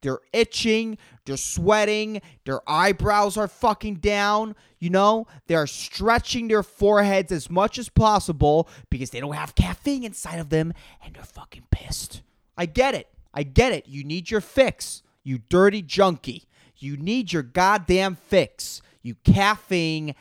They're 0.00 0.20
itching, 0.32 0.96
they're 1.24 1.36
sweating, 1.36 2.22
their 2.44 2.60
eyebrows 2.70 3.36
are 3.36 3.48
fucking 3.48 3.96
down, 3.96 4.54
you 4.78 4.90
know? 4.90 5.26
They're 5.48 5.66
stretching 5.66 6.46
their 6.46 6.62
foreheads 6.62 7.32
as 7.32 7.50
much 7.50 7.78
as 7.78 7.88
possible 7.88 8.68
because 8.90 9.10
they 9.10 9.18
don't 9.18 9.34
have 9.34 9.56
caffeine 9.56 10.04
inside 10.04 10.38
of 10.38 10.50
them 10.50 10.72
and 11.04 11.14
they're 11.14 11.24
fucking 11.24 11.64
pissed. 11.72 12.22
I 12.56 12.66
get 12.66 12.94
it. 12.94 13.08
I 13.34 13.42
get 13.42 13.72
it. 13.72 13.88
You 13.88 14.04
need 14.04 14.30
your 14.30 14.40
fix, 14.40 15.02
you 15.24 15.38
dirty 15.38 15.82
junkie. 15.82 16.44
You 16.78 16.96
need 16.96 17.32
your 17.32 17.42
goddamn 17.42 18.16
fix, 18.16 18.82
you 19.02 19.16
caffeine 19.24 20.14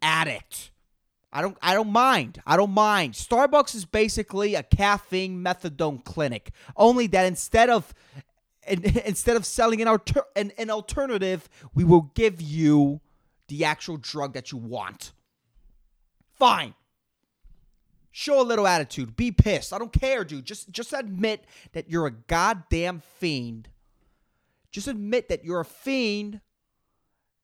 addict. 0.00 0.70
I 1.32 1.42
don't 1.42 1.58
I 1.60 1.74
don't 1.74 1.90
mind. 1.90 2.40
I 2.46 2.56
don't 2.56 2.70
mind. 2.70 3.14
Starbucks 3.14 3.74
is 3.74 3.84
basically 3.84 4.54
a 4.54 4.62
caffeine 4.62 5.42
methadone 5.42 6.04
clinic. 6.04 6.52
Only 6.76 7.08
that 7.08 7.26
instead 7.26 7.70
of 7.70 7.92
instead 8.66 9.36
of 9.36 9.44
selling 9.44 9.82
an, 9.82 9.88
alter, 9.88 10.22
an, 10.36 10.52
an 10.56 10.70
alternative, 10.70 11.48
we 11.74 11.84
will 11.84 12.12
give 12.14 12.40
you 12.40 13.00
the 13.48 13.64
actual 13.64 13.96
drug 13.96 14.32
that 14.34 14.52
you 14.52 14.58
want. 14.58 15.12
Fine. 16.34 16.74
Show 18.10 18.40
a 18.40 18.44
little 18.44 18.66
attitude. 18.66 19.16
Be 19.16 19.32
pissed. 19.32 19.72
I 19.72 19.78
don't 19.78 19.92
care, 19.92 20.24
dude. 20.24 20.44
Just 20.44 20.70
just 20.70 20.92
admit 20.92 21.44
that 21.72 21.90
you're 21.90 22.06
a 22.06 22.12
goddamn 22.12 23.02
fiend. 23.18 23.68
Just 24.74 24.88
admit 24.88 25.28
that 25.28 25.44
you're 25.44 25.60
a 25.60 25.64
fiend, 25.64 26.40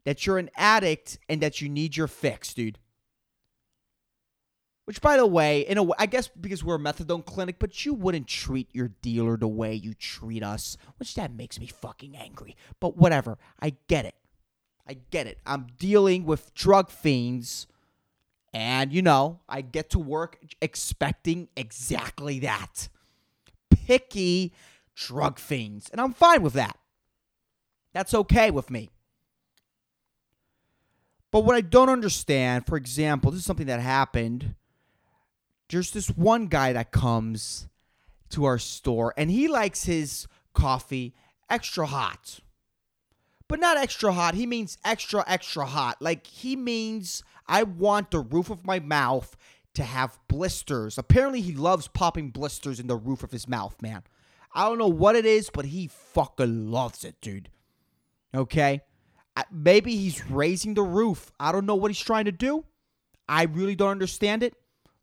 that 0.05 0.27
you're 0.27 0.39
an 0.39 0.51
addict, 0.57 1.17
and 1.29 1.41
that 1.41 1.61
you 1.61 1.69
need 1.69 1.97
your 1.97 2.09
fix, 2.09 2.53
dude. 2.53 2.81
Which, 4.85 5.01
by 5.01 5.17
the 5.17 5.29
way, 5.29 5.61
in 5.61 5.79
a 5.79 5.85
way, 5.85 5.95
I 5.97 6.07
guess 6.07 6.27
because 6.27 6.65
we're 6.65 6.75
a 6.75 6.81
methadone 6.81 7.25
clinic, 7.25 7.61
but 7.61 7.87
you 7.87 7.95
wouldn't 7.95 8.27
treat 8.27 8.69
your 8.73 8.89
dealer 9.01 9.37
the 9.37 9.47
way 9.47 9.73
you 9.73 9.95
treat 9.95 10.43
us, 10.43 10.77
which 10.97 11.15
that 11.15 11.33
makes 11.33 11.61
me 11.61 11.69
fucking 11.69 12.17
angry. 12.17 12.57
But 12.81 12.97
whatever, 12.97 13.39
I 13.61 13.75
get 13.87 14.07
it. 14.07 14.17
I 14.89 14.97
get 15.13 15.29
it. 15.29 15.39
I'm 15.47 15.69
dealing 15.79 16.25
with 16.25 16.53
drug 16.53 16.91
fiends, 16.91 17.69
and 18.53 18.93
you 18.93 19.03
know, 19.03 19.39
I 19.49 19.61
get 19.61 19.91
to 19.91 20.01
work 20.01 20.41
expecting 20.61 21.47
exactly 21.57 22.41
that. 22.41 22.89
Picky 23.71 24.53
drug 24.97 25.39
fiends, 25.39 25.89
and 25.91 26.01
I'm 26.01 26.13
fine 26.13 26.43
with 26.43 26.55
that. 26.55 26.77
That's 27.93 28.15
okay 28.15 28.51
with 28.51 28.71
me. 28.71 28.91
But 31.31 31.45
what 31.45 31.57
I 31.57 31.61
don't 31.61 31.89
understand, 31.89 32.67
for 32.67 32.77
example, 32.77 33.31
this 33.31 33.41
is 33.41 33.47
something 33.47 33.67
that 33.67 33.81
happened 33.81 34.55
there's 35.71 35.93
this 35.93 36.09
one 36.09 36.49
guy 36.49 36.73
that 36.73 36.91
comes 36.91 37.69
to 38.31 38.45
our 38.45 38.59
store 38.59 39.15
and 39.17 39.31
he 39.31 39.49
likes 39.49 39.85
his 39.85 40.27
coffee 40.53 41.15
extra 41.49 41.87
hot. 41.87 42.41
But 43.49 43.61
not 43.61 43.77
extra 43.77 44.13
hot. 44.13 44.35
He 44.35 44.47
means 44.47 44.79
extra, 44.85 45.25
extra 45.27 45.65
hot. 45.65 46.01
Like 46.01 46.27
he 46.27 46.55
means 46.55 47.25
I 47.49 47.65
want 47.65 48.11
the 48.11 48.21
roof 48.21 48.51
of 48.51 48.67
my 48.67 48.79
mouth 48.79 49.37
to 49.75 49.83
have 49.83 50.19
blisters. 50.29 50.99
Apparently, 50.99 51.41
he 51.41 51.55
loves 51.55 51.89
popping 51.89 52.31
blisters 52.31 52.79
in 52.79 52.87
the 52.87 52.97
roof 52.97 53.23
of 53.25 53.33
his 53.33 53.49
mouth, 53.49 53.81
man. 53.83 54.03
I 54.53 54.69
don't 54.69 54.79
know 54.79 54.89
what 54.89 55.17
it 55.17 55.27
is, 55.27 55.51
but 55.53 55.67
he 55.67 55.89
fucking 55.89 56.71
loves 56.71 57.05
it, 57.05 57.21
dude. 57.21 57.49
Okay? 58.35 58.83
Maybe 59.51 59.97
he's 59.97 60.29
raising 60.31 60.75
the 60.75 60.83
roof. 60.83 61.33
I 61.41 61.53
don't 61.53 61.67
know 61.67 61.75
what 61.75 61.91
he's 61.91 62.01
trying 62.01 62.27
to 62.27 62.33
do. 62.33 62.65
I 63.29 63.45
really 63.45 63.77
don't 63.77 63.91
understand 63.91 64.43
it. 64.43 64.55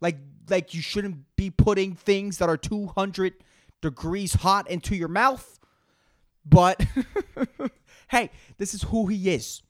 Like 0.01 0.17
like 0.49 0.73
you 0.73 0.81
shouldn't 0.81 1.35
be 1.35 1.49
putting 1.49 1.95
things 1.95 2.37
that 2.37 2.49
are 2.49 2.57
200 2.57 3.33
degrees 3.81 4.33
hot 4.33 4.69
into 4.69 4.95
your 4.95 5.07
mouth. 5.07 5.59
But 6.45 6.85
hey, 8.09 8.31
this 8.57 8.73
is 8.73 8.83
who 8.83 9.07
he 9.07 9.29
is. 9.29 9.61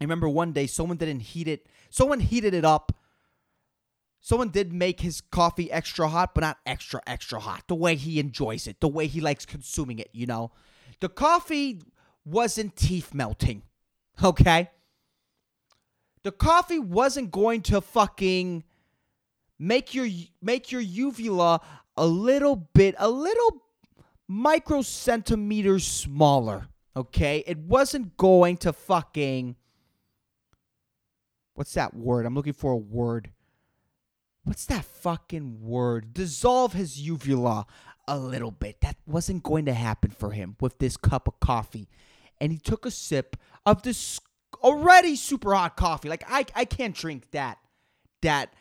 I 0.00 0.04
remember 0.04 0.28
one 0.28 0.52
day 0.52 0.66
someone 0.66 0.96
didn't 0.96 1.20
heat 1.20 1.48
it. 1.48 1.66
Someone 1.90 2.20
heated 2.20 2.54
it 2.54 2.64
up. 2.64 2.92
Someone 4.20 4.48
did 4.50 4.72
make 4.72 5.00
his 5.00 5.20
coffee 5.20 5.70
extra 5.70 6.08
hot, 6.08 6.34
but 6.34 6.42
not 6.42 6.58
extra, 6.66 7.00
extra 7.06 7.40
hot. 7.40 7.64
The 7.68 7.74
way 7.74 7.94
he 7.94 8.18
enjoys 8.18 8.66
it, 8.66 8.80
the 8.80 8.88
way 8.88 9.06
he 9.06 9.20
likes 9.20 9.46
consuming 9.46 9.98
it, 9.98 10.10
you 10.12 10.26
know? 10.26 10.50
The 11.00 11.08
coffee 11.08 11.80
wasn't 12.28 12.76
teeth 12.76 13.14
melting, 13.14 13.62
okay? 14.22 14.70
The 16.22 16.32
coffee 16.32 16.78
wasn't 16.78 17.30
going 17.30 17.62
to 17.62 17.80
fucking 17.80 18.64
make 19.58 19.94
your 19.94 20.08
make 20.40 20.70
your 20.70 20.80
uvula 20.80 21.60
a 21.96 22.06
little 22.06 22.56
bit 22.56 22.94
a 22.98 23.08
little 23.08 23.64
micro 24.28 24.82
centimeters 24.82 25.84
smaller 25.84 26.68
okay? 26.98 27.44
It 27.46 27.58
wasn't 27.58 28.16
going 28.16 28.56
to 28.58 28.72
fucking 28.72 29.56
what's 31.54 31.74
that 31.74 31.94
word? 31.94 32.26
I'm 32.26 32.34
looking 32.34 32.52
for 32.52 32.72
a 32.72 32.76
word. 32.76 33.30
What's 34.44 34.66
that 34.66 34.84
fucking 34.84 35.60
word? 35.60 36.12
Dissolve 36.12 36.72
his 36.72 37.00
uvula 37.00 37.66
a 38.06 38.18
little 38.18 38.50
bit. 38.50 38.80
That 38.80 38.96
wasn't 39.06 39.42
going 39.42 39.66
to 39.66 39.74
happen 39.74 40.10
for 40.10 40.32
him 40.32 40.56
with 40.60 40.78
this 40.78 40.96
cup 40.96 41.28
of 41.28 41.38
coffee 41.40 41.88
and 42.40 42.52
he 42.52 42.58
took 42.58 42.86
a 42.86 42.90
sip 42.90 43.36
of 43.66 43.82
this 43.82 44.20
already 44.62 45.14
super 45.14 45.54
hot 45.54 45.76
coffee 45.76 46.08
like 46.08 46.24
i, 46.28 46.44
I 46.54 46.64
can't 46.64 46.94
drink 46.94 47.30
that 47.30 47.58
that 48.22 48.52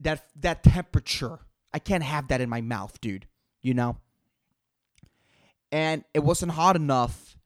that 0.00 0.26
that 0.40 0.62
temperature. 0.62 1.40
I 1.72 1.78
can't 1.78 2.02
have 2.02 2.28
that 2.28 2.40
in 2.40 2.48
my 2.48 2.60
mouth, 2.60 3.00
dude. 3.00 3.26
You 3.62 3.74
know? 3.74 3.96
And 5.70 6.04
it 6.14 6.20
wasn't 6.20 6.52
hot 6.52 6.76
enough 6.76 7.36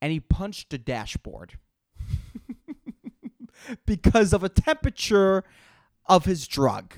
and 0.00 0.12
he 0.12 0.20
punched 0.20 0.70
the 0.70 0.78
dashboard. 0.78 1.58
because 3.86 4.32
of 4.32 4.42
a 4.42 4.48
temperature 4.48 5.44
of 6.06 6.24
his 6.24 6.48
drug. 6.48 6.94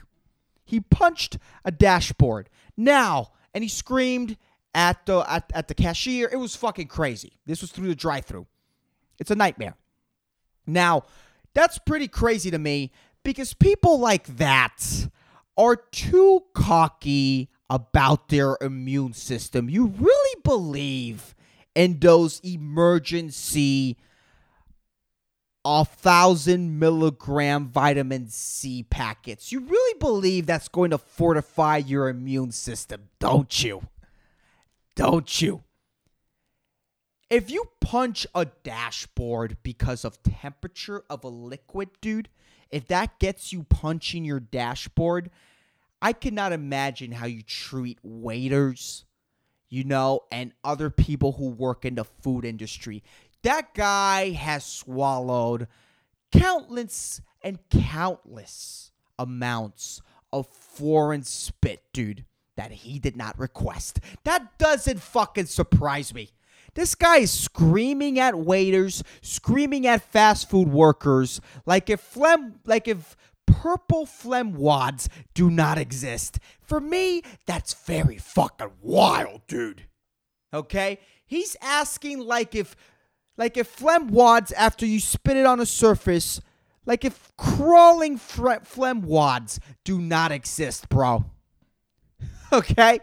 He 0.65 0.81
punched 0.81 1.37
a 1.65 1.71
dashboard. 1.71 2.49
Now, 2.77 3.33
and 3.53 3.65
he 3.65 3.69
screamed 3.69 4.37
at 4.75 5.05
the 5.07 5.19
at, 5.29 5.51
at 5.55 5.69
the 5.69 5.75
cashier. 5.75 6.29
It 6.31 6.37
was 6.37 6.57
fucking 6.57 6.89
crazy. 6.89 7.33
This 7.47 7.61
was 7.61 7.71
through 7.71 7.89
the 7.89 7.95
drive-through. 7.95 8.47
It's 9.19 9.31
a 9.31 9.35
nightmare. 9.35 9.75
Now, 10.67 11.05
that's 11.55 11.79
pretty 11.79 12.09
crazy 12.09 12.51
to 12.51 12.59
me 12.59 12.93
because 13.23 13.55
people 13.55 13.99
like 13.99 14.27
that 14.39 15.09
are 15.57 15.77
too 15.77 16.45
cocky 16.55 17.51
about 17.69 18.29
their 18.29 18.57
immune 18.61 19.13
system. 19.13 19.69
You 19.69 19.87
really 19.87 20.41
believe 20.43 21.35
in 21.75 21.99
those 21.99 22.41
emergency 22.41 23.97
a 25.65 25.85
thousand 25.85 26.79
milligram 26.79 27.69
vitamin 27.69 28.29
C 28.29 28.83
packets. 28.83 29.53
You 29.53 29.61
really 29.61 29.99
believe 29.99 30.47
that's 30.47 30.69
going 30.69 30.91
to 30.91 30.99
fortify 30.99 31.77
your 31.77 32.09
immune 32.09 32.53
system, 32.53 33.11
don't 33.19 33.63
you? 33.63 33.83
Don't 35.01 35.41
you? 35.41 35.63
If 37.31 37.51
you 37.51 37.71
punch 37.81 38.27
a 38.35 38.45
dashboard 38.45 39.57
because 39.63 40.05
of 40.05 40.23
temperature 40.23 41.05
of 41.09 41.25
a 41.25 41.29
liquid, 41.29 41.89
dude, 42.03 42.29
if 42.69 42.87
that 42.89 43.19
gets 43.19 43.51
you 43.51 43.63
punching 43.63 44.27
your 44.27 44.41
dashboard, 44.41 45.31
I 46.03 46.13
cannot 46.13 46.53
imagine 46.53 47.13
how 47.13 47.25
you 47.25 47.41
treat 47.43 47.99
waiters, 48.03 49.07
you 49.71 49.85
know, 49.85 50.21
and 50.31 50.53
other 50.63 50.91
people 50.91 51.33
who 51.33 51.49
work 51.49 51.87
in 51.87 51.95
the 51.95 52.05
food 52.05 52.45
industry. 52.45 53.03
That 53.43 53.73
guy 53.73 54.33
has 54.33 54.67
swallowed 54.67 55.67
countless 56.31 57.23
and 57.41 57.59
countless 57.71 58.93
amounts 59.19 60.03
of 60.31 60.47
foreign 60.47 61.23
spit, 61.23 61.85
dude, 61.95 62.27
that 62.57 62.73
he 62.73 62.99
did 62.99 63.17
not 63.17 63.39
request. 63.39 64.01
That 64.25 64.59
doesn't 64.59 65.01
fucking 65.01 65.47
surprise 65.47 66.13
me. 66.15 66.31
This 66.75 66.95
guy 66.95 67.19
is 67.19 67.33
screaming 67.33 68.19
at 68.19 68.39
waiters, 68.39 69.03
screaming 69.23 69.87
at 69.87 70.03
fast 70.03 70.49
food 70.49 70.69
workers, 70.69 71.41
like 71.67 71.91
if 71.91 72.01
phlegm, 72.01 72.61
like 72.65 72.87
if 72.87 73.17
purple 73.47 74.07
phlegm 74.07 74.55
wads 74.55 75.09
do 75.35 75.51
not 75.51 75.79
exist. 75.79 76.39
For 76.61 76.81
me, 76.81 77.23
that's 77.47 77.75
very 77.75 78.19
fucking 78.19 78.71
wild, 78.81 79.47
dude. 79.49 79.87
Okay? 80.55 81.01
He's 81.27 81.57
asking 81.61 82.21
like 82.21 82.55
if 82.55 82.77
like 83.37 83.57
if 83.57 83.67
phlegm 83.67 84.09
wads 84.09 84.53
after 84.53 84.87
you 84.87 85.01
spit 85.01 85.37
it 85.37 85.47
on 85.47 85.61
a 85.61 85.67
surface, 85.67 86.41
like 86.87 87.05
if 87.05 87.33
crawling 87.37 88.17
phlegm 88.17 89.03
wads 89.03 89.61
do 89.85 90.01
not 90.01 90.33
exist, 90.33 90.89
bro. 90.89 91.25
okay? 92.53 93.01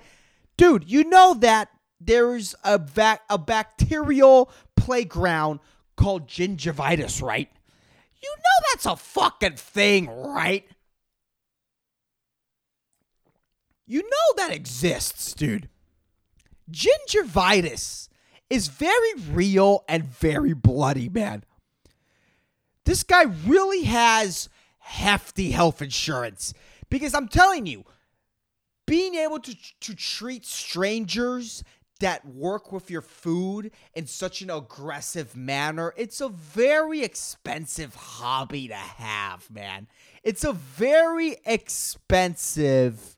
Dude, 0.57 0.89
you 0.89 1.03
know 1.03 1.33
that 1.35 1.69
there's 1.99 2.55
a 2.63 2.77
vac- 2.77 3.23
a 3.29 3.37
bacterial 3.37 4.51
playground 4.75 5.59
called 5.95 6.27
gingivitis, 6.27 7.21
right? 7.21 7.49
You 8.21 8.35
know 8.37 8.67
that's 8.71 8.85
a 8.85 8.95
fucking 8.95 9.57
thing, 9.57 10.07
right? 10.09 10.65
You 13.85 14.01
know 14.01 14.33
that 14.35 14.53
exists, 14.53 15.33
dude. 15.33 15.69
Gingivitis 16.69 18.09
is 18.49 18.67
very 18.67 19.13
real 19.31 19.83
and 19.87 20.03
very 20.05 20.53
bloody, 20.53 21.07
man. 21.09 21.43
This 22.85 23.03
guy 23.03 23.23
really 23.23 23.83
has 23.83 24.49
hefty 24.79 25.51
health 25.51 25.81
insurance 25.81 26.53
because 26.89 27.13
I'm 27.13 27.27
telling 27.27 27.65
you, 27.65 27.85
being 28.87 29.13
able 29.15 29.39
to, 29.39 29.55
to 29.81 29.93
treat 29.93 30.45
strangers 30.45 31.63
that 31.99 32.25
work 32.25 32.71
with 32.71 32.89
your 32.89 33.01
food 33.01 33.71
in 33.93 34.07
such 34.07 34.41
an 34.41 34.49
aggressive 34.49 35.35
manner, 35.35 35.93
it's 35.97 36.21
a 36.21 36.29
very 36.29 37.03
expensive 37.03 37.93
hobby 37.95 38.67
to 38.67 38.75
have, 38.75 39.49
man. 39.51 39.87
It's 40.23 40.43
a 40.43 40.53
very 40.53 41.37
expensive 41.45 43.13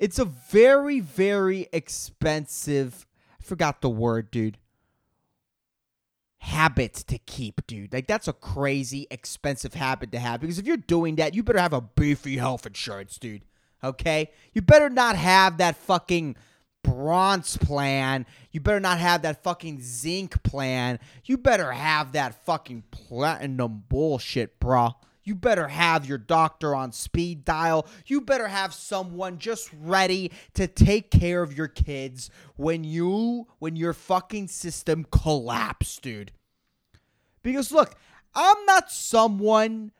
it's 0.00 0.18
a 0.18 0.24
very 0.24 1.00
very 1.00 1.68
expensive 1.72 3.06
I 3.40 3.44
forgot 3.44 3.80
the 3.80 3.90
word, 3.90 4.30
dude. 4.30 4.58
Habit 6.38 6.94
to 6.94 7.18
keep, 7.18 7.66
dude. 7.66 7.92
Like 7.92 8.06
that's 8.06 8.28
a 8.28 8.32
crazy 8.32 9.06
expensive 9.10 9.74
habit 9.74 10.12
to 10.12 10.18
have 10.18 10.40
because 10.40 10.58
if 10.58 10.66
you're 10.66 10.76
doing 10.76 11.16
that, 11.16 11.34
you 11.34 11.42
better 11.42 11.58
have 11.58 11.72
a 11.72 11.80
beefy 11.80 12.36
health 12.38 12.66
insurance, 12.66 13.18
dude. 13.18 13.42
Okay? 13.84 14.30
You 14.52 14.62
better 14.62 14.90
not 14.90 15.16
have 15.16 15.58
that 15.58 15.76
fucking 15.76 16.36
bronze 16.82 17.56
plan. 17.56 18.26
You 18.50 18.60
better 18.60 18.80
not 18.80 18.98
have 18.98 19.22
that 19.22 19.42
fucking 19.42 19.80
zinc 19.80 20.42
plan. 20.42 20.98
You 21.24 21.36
better 21.38 21.72
have 21.72 22.12
that 22.12 22.44
fucking 22.44 22.84
platinum 22.90 23.84
bullshit, 23.88 24.58
bruh. 24.60 24.94
You 25.24 25.34
better 25.34 25.68
have 25.68 26.06
your 26.06 26.18
doctor 26.18 26.74
on 26.74 26.92
speed 26.92 27.46
dial. 27.46 27.86
You 28.06 28.20
better 28.20 28.46
have 28.46 28.74
someone 28.74 29.38
just 29.38 29.70
ready 29.80 30.30
to 30.52 30.66
take 30.66 31.10
care 31.10 31.42
of 31.42 31.56
your 31.56 31.68
kids 31.68 32.28
when 32.56 32.84
you 32.84 33.46
when 33.58 33.74
your 33.74 33.94
fucking 33.94 34.48
system 34.48 35.06
collapse, 35.10 35.98
dude. 35.98 36.32
Because 37.42 37.72
look, 37.72 37.96
I'm 38.34 38.66
not 38.66 38.90
someone 38.90 39.92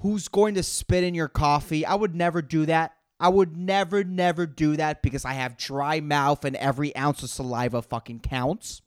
who's 0.00 0.28
going 0.28 0.54
to 0.54 0.62
spit 0.62 1.04
in 1.04 1.14
your 1.14 1.28
coffee. 1.28 1.84
I 1.84 1.94
would 1.94 2.14
never 2.14 2.42
do 2.42 2.66
that. 2.66 2.94
I 3.18 3.28
would 3.28 3.56
never, 3.56 4.02
never 4.02 4.46
do 4.46 4.76
that 4.76 5.02
because 5.02 5.24
I 5.24 5.34
have 5.34 5.58
dry 5.58 6.00
mouth 6.00 6.44
and 6.44 6.56
every 6.56 6.96
ounce 6.96 7.22
of 7.22 7.28
saliva 7.28 7.82
fucking 7.82 8.20
counts. 8.20 8.80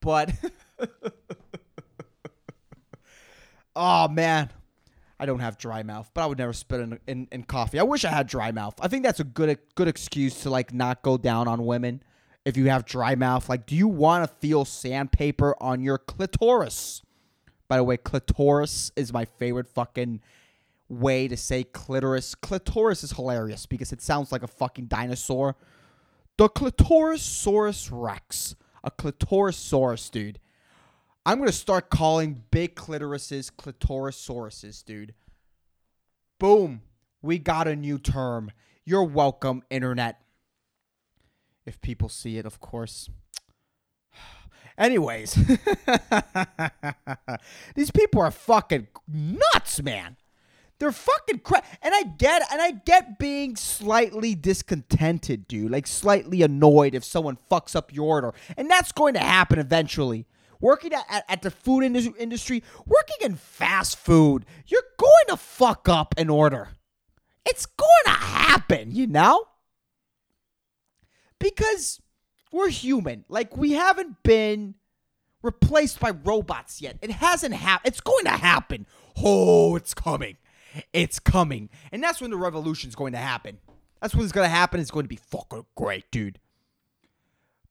But, 0.00 0.32
oh 3.76 4.08
man, 4.08 4.50
I 5.18 5.26
don't 5.26 5.38
have 5.38 5.56
dry 5.56 5.84
mouth, 5.84 6.10
but 6.12 6.24
I 6.24 6.26
would 6.26 6.38
never 6.38 6.52
spit 6.52 6.80
in, 6.80 6.98
in, 7.06 7.28
in 7.30 7.44
coffee. 7.44 7.78
I 7.78 7.84
wish 7.84 8.04
I 8.04 8.10
had 8.10 8.26
dry 8.26 8.50
mouth. 8.50 8.74
I 8.80 8.88
think 8.88 9.04
that's 9.04 9.20
a 9.20 9.24
good 9.24 9.58
good 9.76 9.88
excuse 9.88 10.42
to 10.42 10.50
like 10.50 10.74
not 10.74 11.02
go 11.02 11.16
down 11.16 11.46
on 11.46 11.64
women 11.64 12.02
if 12.44 12.56
you 12.56 12.68
have 12.68 12.84
dry 12.84 13.14
mouth. 13.14 13.48
Like, 13.48 13.64
do 13.64 13.76
you 13.76 13.86
want 13.86 14.28
to 14.28 14.36
feel 14.36 14.64
sandpaper 14.64 15.54
on 15.60 15.80
your 15.80 15.98
clitoris? 15.98 17.02
By 17.68 17.76
the 17.76 17.84
way, 17.84 17.96
clitoris 17.96 18.92
is 18.96 19.12
my 19.12 19.24
favorite 19.24 19.68
fucking 19.68 20.20
way 20.88 21.28
to 21.28 21.36
say 21.36 21.64
clitoris. 21.64 22.34
Clitoris 22.34 23.02
is 23.04 23.12
hilarious 23.12 23.66
because 23.66 23.92
it 23.92 24.02
sounds 24.02 24.32
like 24.32 24.42
a 24.42 24.48
fucking 24.48 24.86
dinosaur. 24.86 25.56
The 26.36 26.48
Clitorosaurus 26.48 27.90
Rex. 27.92 28.56
A 28.82 28.90
Clitorosaurus, 28.90 30.10
dude. 30.10 30.38
I'm 31.24 31.38
going 31.38 31.48
to 31.48 31.56
start 31.56 31.88
calling 31.88 32.42
big 32.50 32.74
clitorises 32.74 33.50
Clitorosauruses, 33.50 34.84
dude. 34.84 35.14
Boom. 36.38 36.82
We 37.22 37.38
got 37.38 37.66
a 37.66 37.74
new 37.74 37.98
term. 37.98 38.50
You're 38.84 39.04
welcome, 39.04 39.62
internet. 39.70 40.20
If 41.64 41.80
people 41.80 42.10
see 42.10 42.36
it, 42.36 42.44
of 42.44 42.60
course. 42.60 43.08
Anyways, 44.78 45.38
these 47.74 47.90
people 47.90 48.20
are 48.20 48.30
fucking 48.30 48.88
nuts, 49.08 49.82
man. 49.82 50.16
They're 50.78 50.92
fucking 50.92 51.40
cra- 51.40 51.62
and 51.82 51.94
I 51.94 52.02
get 52.02 52.42
and 52.50 52.60
I 52.60 52.72
get 52.72 53.18
being 53.18 53.56
slightly 53.56 54.34
discontented, 54.34 55.46
dude. 55.46 55.70
Like 55.70 55.86
slightly 55.86 56.42
annoyed 56.42 56.94
if 56.94 57.04
someone 57.04 57.38
fucks 57.50 57.76
up 57.76 57.92
your 57.94 58.06
order, 58.08 58.34
and 58.56 58.68
that's 58.68 58.92
going 58.92 59.14
to 59.14 59.20
happen 59.20 59.58
eventually. 59.58 60.26
Working 60.60 60.94
at, 60.94 61.04
at, 61.10 61.24
at 61.28 61.42
the 61.42 61.50
food 61.50 61.82
industry, 61.82 62.62
working 62.86 63.16
in 63.20 63.36
fast 63.36 63.98
food, 63.98 64.46
you're 64.66 64.82
going 64.98 65.24
to 65.28 65.36
fuck 65.36 65.88
up 65.88 66.14
an 66.16 66.30
order. 66.30 66.70
It's 67.44 67.66
going 67.66 67.88
to 68.06 68.10
happen, 68.10 68.90
you 68.90 69.06
know? 69.06 69.44
Because 71.38 72.00
we're 72.50 72.70
human. 72.70 73.24
Like 73.28 73.56
we 73.56 73.72
haven't 73.72 74.22
been 74.22 74.76
replaced 75.44 76.00
by 76.00 76.10
robots 76.10 76.80
yet. 76.80 76.96
It 77.02 77.10
hasn't 77.10 77.54
happened. 77.54 77.92
It's 77.92 78.00
going 78.00 78.24
to 78.24 78.30
happen. 78.30 78.86
Oh, 79.22 79.76
it's 79.76 79.94
coming. 79.94 80.38
It's 80.92 81.20
coming. 81.20 81.68
And 81.92 82.02
that's 82.02 82.20
when 82.20 82.30
the 82.30 82.36
revolution's 82.36 82.94
going 82.94 83.12
to 83.12 83.18
happen. 83.18 83.58
That's 84.00 84.14
when 84.14 84.24
it's 84.24 84.32
going 84.32 84.46
to 84.46 84.54
happen. 84.54 84.80
It's 84.80 84.90
going 84.90 85.04
to 85.04 85.08
be 85.08 85.20
fucking 85.30 85.66
great, 85.76 86.10
dude. 86.10 86.40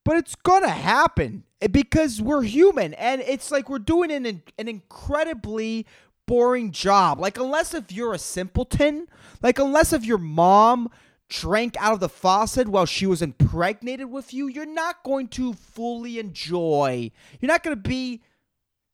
But 0.06 0.18
it's 0.18 0.36
going 0.36 0.64
to 0.64 0.70
happen 0.70 1.44
eh, 1.62 1.68
because 1.68 2.22
we're 2.22 2.44
human 2.44 2.94
and 2.94 3.22
it's 3.22 3.52
like 3.52 3.70
we're 3.70 3.80
doing 3.80 4.12
an, 4.12 4.44
an 4.58 4.68
incredibly 4.68 5.86
boring 6.26 6.72
job. 6.72 7.20
Like, 7.20 7.38
unless 7.38 7.74
if 7.74 7.92
you're 7.92 8.14
a 8.14 8.20
simpleton, 8.20 9.08
like, 9.42 9.60
unless 9.60 9.94
if 9.94 10.06
your 10.06 10.18
mom 10.18 10.90
drank 11.34 11.76
out 11.80 11.94
of 11.94 12.00
the 12.00 12.10
faucet 12.10 12.68
while 12.68 12.86
she 12.86 13.08
was 13.08 13.22
impregnated 13.22 14.10
with 14.12 14.34
you, 14.34 14.48
you're 14.48 14.66
not 14.68 15.04
going 15.04 15.28
to 15.28 15.54
fully 15.54 16.20
enjoy, 16.20 17.12
you're 17.40 17.48
not 17.48 17.64
going 17.64 17.76
to 17.76 17.90
be 17.90 18.22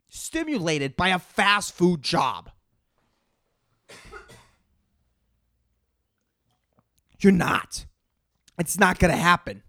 stimulated 0.07 0.95
by 0.95 1.09
a 1.09 1.19
fast 1.19 1.73
food 1.73 2.01
job. 2.01 2.49
You're 7.19 7.33
not. 7.33 7.85
It's 8.57 8.79
not 8.79 8.97
going 8.97 9.11
to 9.11 9.17
happen. 9.17 9.63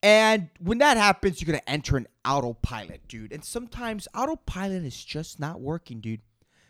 And 0.00 0.50
when 0.60 0.78
that 0.78 0.96
happens, 0.96 1.40
you're 1.40 1.46
going 1.46 1.58
to 1.58 1.68
enter 1.68 1.96
an 1.96 2.06
autopilot, 2.24 3.08
dude. 3.08 3.32
And 3.32 3.44
sometimes 3.44 4.06
autopilot 4.14 4.84
is 4.84 5.04
just 5.04 5.40
not 5.40 5.60
working, 5.60 6.00
dude. 6.00 6.20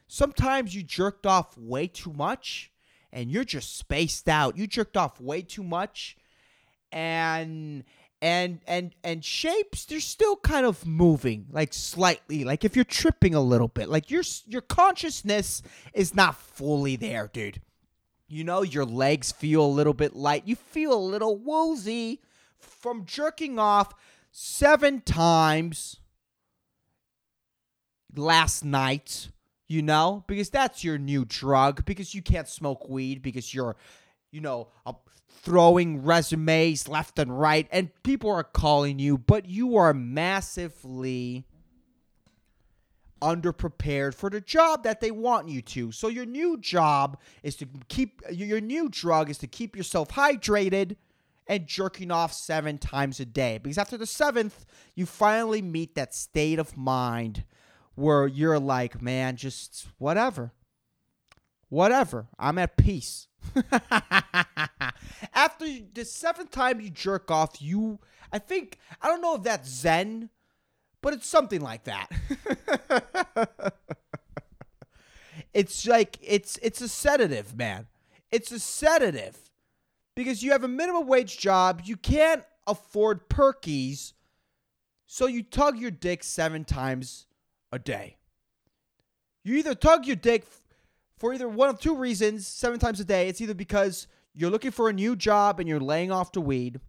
Sometimes 0.06 0.74
you 0.74 0.82
jerked 0.82 1.26
off 1.26 1.58
way 1.58 1.86
too 1.86 2.14
much 2.14 2.70
and 3.14 3.30
you're 3.30 3.44
just 3.44 3.78
spaced 3.78 4.28
out. 4.28 4.58
You 4.58 4.66
jerked 4.66 4.96
off 4.96 5.20
way 5.20 5.40
too 5.40 5.62
much. 5.62 6.16
And 6.92 7.84
and 8.20 8.60
and 8.66 8.94
and 9.02 9.24
shapes 9.24 9.84
they're 9.84 10.00
still 10.00 10.36
kind 10.36 10.66
of 10.66 10.86
moving 10.86 11.46
like 11.50 11.72
slightly. 11.72 12.44
Like 12.44 12.64
if 12.64 12.76
you're 12.76 12.84
tripping 12.84 13.34
a 13.34 13.40
little 13.40 13.68
bit 13.68 13.88
like 13.88 14.10
your 14.10 14.22
your 14.46 14.60
consciousness 14.60 15.62
is 15.94 16.14
not 16.14 16.36
fully 16.36 16.96
there 16.96 17.30
dude. 17.32 17.62
You 18.26 18.42
know 18.42 18.62
your 18.62 18.84
legs 18.84 19.32
feel 19.32 19.64
a 19.64 19.66
little 19.66 19.94
bit 19.94 20.14
light. 20.14 20.46
You 20.46 20.56
feel 20.56 20.92
a 20.92 20.98
little 20.98 21.36
woozy 21.36 22.20
from 22.58 23.04
jerking 23.04 23.58
off 23.58 23.94
7 24.32 25.02
times 25.02 26.00
last 28.16 28.64
night 28.64 29.28
you 29.66 29.82
know 29.82 30.24
because 30.26 30.50
that's 30.50 30.84
your 30.84 30.98
new 30.98 31.24
drug 31.24 31.84
because 31.84 32.14
you 32.14 32.22
can't 32.22 32.48
smoke 32.48 32.88
weed 32.88 33.22
because 33.22 33.54
you're 33.54 33.76
you 34.30 34.40
know 34.40 34.68
throwing 35.44 36.02
resumes 36.02 36.88
left 36.88 37.18
and 37.18 37.38
right, 37.38 37.68
and 37.70 37.90
people 38.02 38.30
are 38.30 38.44
calling 38.44 38.98
you, 38.98 39.18
but 39.18 39.46
you 39.46 39.76
are 39.76 39.92
massively 39.92 41.46
underprepared 43.20 44.14
for 44.14 44.28
the 44.28 44.40
job 44.40 44.84
that 44.84 45.00
they 45.00 45.10
want 45.10 45.48
you 45.48 45.62
to. 45.62 45.92
So 45.92 46.08
your 46.08 46.26
new 46.26 46.58
job 46.58 47.18
is 47.42 47.56
to 47.56 47.68
keep 47.88 48.22
your 48.30 48.60
new 48.60 48.88
drug 48.88 49.30
is 49.30 49.38
to 49.38 49.46
keep 49.46 49.76
yourself 49.76 50.08
hydrated 50.08 50.96
and 51.46 51.66
jerking 51.66 52.10
off 52.10 52.32
7 52.32 52.78
times 52.78 53.20
a 53.20 53.26
day. 53.26 53.58
Because 53.58 53.78
after 53.78 53.98
the 53.98 54.06
7th, 54.06 54.64
you 54.94 55.04
finally 55.04 55.60
meet 55.60 55.94
that 55.94 56.14
state 56.14 56.58
of 56.58 56.76
mind 56.76 57.44
where 57.94 58.26
you're 58.26 58.58
like, 58.58 59.00
man, 59.00 59.36
just 59.36 59.86
whatever. 59.98 60.52
Whatever. 61.68 62.28
I'm 62.38 62.58
at 62.58 62.76
peace. 62.76 63.28
After 65.34 65.66
the 65.92 66.04
seventh 66.04 66.50
time 66.50 66.80
you 66.80 66.90
jerk 66.90 67.30
off, 67.30 67.60
you, 67.60 68.00
I 68.32 68.38
think, 68.38 68.78
I 69.00 69.08
don't 69.08 69.20
know 69.22 69.36
if 69.36 69.42
that's 69.42 69.68
Zen, 69.68 70.30
but 71.00 71.12
it's 71.12 71.26
something 71.26 71.60
like 71.60 71.84
that. 71.84 72.08
it's 75.52 75.86
like 75.86 76.18
it's 76.22 76.58
it's 76.62 76.80
a 76.80 76.88
sedative, 76.88 77.56
man. 77.56 77.86
It's 78.30 78.50
a 78.50 78.58
sedative 78.58 79.50
because 80.16 80.42
you 80.42 80.52
have 80.52 80.64
a 80.64 80.68
minimum 80.68 81.06
wage 81.06 81.38
job, 81.38 81.82
you 81.84 81.96
can't 81.96 82.42
afford 82.66 83.28
perkies, 83.28 84.14
so 85.06 85.26
you 85.26 85.42
tug 85.42 85.78
your 85.78 85.90
dick 85.90 86.24
seven 86.24 86.64
times 86.64 87.26
a 87.74 87.78
day. 87.78 88.16
You 89.42 89.56
either 89.56 89.74
tug 89.74 90.06
your 90.06 90.16
dick 90.16 90.44
for 91.18 91.34
either 91.34 91.48
one 91.48 91.68
of 91.68 91.78
two 91.78 91.96
reasons 91.96 92.46
seven 92.46 92.78
times 92.78 93.00
a 93.00 93.04
day. 93.04 93.28
It's 93.28 93.40
either 93.40 93.54
because 93.54 94.06
you're 94.32 94.50
looking 94.50 94.70
for 94.70 94.88
a 94.88 94.92
new 94.92 95.16
job 95.16 95.60
and 95.60 95.68
you're 95.68 95.80
laying 95.80 96.10
off 96.10 96.32
the 96.32 96.40
weed, 96.40 96.80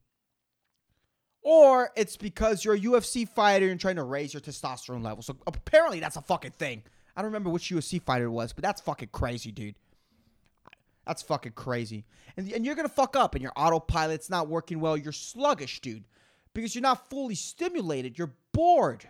or 1.42 1.92
it's 1.96 2.18
because 2.18 2.64
you're 2.64 2.76
a 2.76 2.80
UFC 2.80 3.28
fighter 3.28 3.70
and 3.70 3.80
trying 3.80 3.98
to 3.98 4.04
raise 4.04 4.34
your 4.34 4.42
testosterone 4.42 5.04
level. 5.04 5.22
So 5.22 5.36
apparently 5.46 6.00
that's 6.00 6.16
a 6.16 6.22
fucking 6.22 6.52
thing. 6.52 6.84
I 7.16 7.22
don't 7.22 7.30
remember 7.30 7.50
which 7.50 7.70
UFC 7.70 8.02
fighter 8.02 8.26
it 8.26 8.32
was, 8.32 8.54
but 8.54 8.64
that's 8.64 8.82
fucking 8.82 9.10
crazy, 9.12 9.52
dude. 9.52 9.76
That's 11.06 11.22
fucking 11.22 11.52
crazy. 11.54 12.06
And, 12.36 12.52
and 12.52 12.66
you're 12.66 12.76
going 12.76 12.88
to 12.88 12.94
fuck 12.94 13.16
up 13.16 13.36
and 13.36 13.42
your 13.42 13.54
autopilot's 13.56 14.30
not 14.30 14.48
working 14.48 14.80
well. 14.80 14.98
You're 14.98 15.14
sluggish, 15.14 15.82
dude, 15.82 16.04
because 16.54 16.74
you're 16.74 16.82
not 16.82 17.10
fully 17.10 17.36
stimulated. 17.36 18.18
You're 18.18 18.34
bored. 18.52 19.08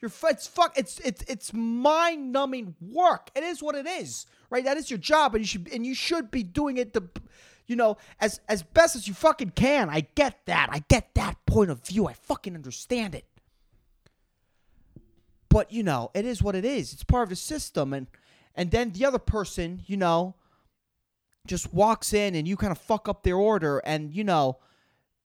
It's 0.00 0.46
fuck 0.46 0.78
it's 0.78 1.00
it's 1.00 1.22
it's 1.26 1.52
mind 1.52 2.32
numbing 2.32 2.76
work. 2.80 3.30
It 3.34 3.42
is 3.42 3.62
what 3.62 3.74
it 3.74 3.86
is, 3.86 4.26
right? 4.48 4.64
That 4.64 4.76
is 4.76 4.90
your 4.90 4.98
job, 4.98 5.34
and 5.34 5.42
you 5.42 5.46
should 5.46 5.68
and 5.72 5.84
you 5.84 5.94
should 5.94 6.30
be 6.30 6.44
doing 6.44 6.76
it 6.76 6.92
the, 6.92 7.02
you 7.66 7.74
know, 7.74 7.96
as 8.20 8.40
as 8.48 8.62
best 8.62 8.94
as 8.94 9.08
you 9.08 9.14
fucking 9.14 9.50
can. 9.50 9.90
I 9.90 10.06
get 10.14 10.46
that. 10.46 10.68
I 10.70 10.84
get 10.88 11.14
that 11.14 11.36
point 11.46 11.70
of 11.70 11.84
view. 11.84 12.06
I 12.06 12.12
fucking 12.12 12.54
understand 12.54 13.16
it. 13.16 13.24
But 15.48 15.72
you 15.72 15.82
know, 15.82 16.10
it 16.14 16.24
is 16.24 16.42
what 16.42 16.54
it 16.54 16.64
is. 16.64 16.92
It's 16.92 17.04
part 17.04 17.24
of 17.24 17.30
the 17.30 17.36
system, 17.36 17.92
and 17.92 18.06
and 18.54 18.70
then 18.70 18.92
the 18.92 19.04
other 19.04 19.18
person, 19.18 19.82
you 19.86 19.96
know, 19.96 20.36
just 21.46 21.74
walks 21.74 22.12
in 22.12 22.36
and 22.36 22.46
you 22.46 22.56
kind 22.56 22.70
of 22.70 22.78
fuck 22.78 23.08
up 23.08 23.24
their 23.24 23.36
order, 23.36 23.78
and 23.78 24.14
you 24.14 24.22
know, 24.22 24.58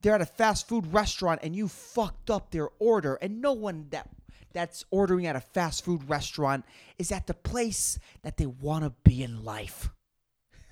they're 0.01 0.15
at 0.15 0.21
a 0.21 0.25
fast 0.25 0.67
food 0.67 0.91
restaurant 0.91 1.41
and 1.43 1.55
you 1.55 1.67
fucked 1.67 2.31
up 2.31 2.49
their 2.49 2.69
order, 2.79 3.15
and 3.15 3.39
no 3.39 3.53
one 3.53 3.85
that 3.91 4.09
that's 4.53 4.85
ordering 4.91 5.25
at 5.25 5.35
a 5.35 5.41
fast 5.41 5.83
food 5.83 6.09
restaurant 6.09 6.65
is 6.97 7.11
at 7.11 7.27
the 7.27 7.33
place 7.33 7.99
that 8.21 8.37
they 8.37 8.45
want 8.45 8.83
to 8.83 8.93
be 9.03 9.23
in 9.23 9.43
life. 9.43 9.89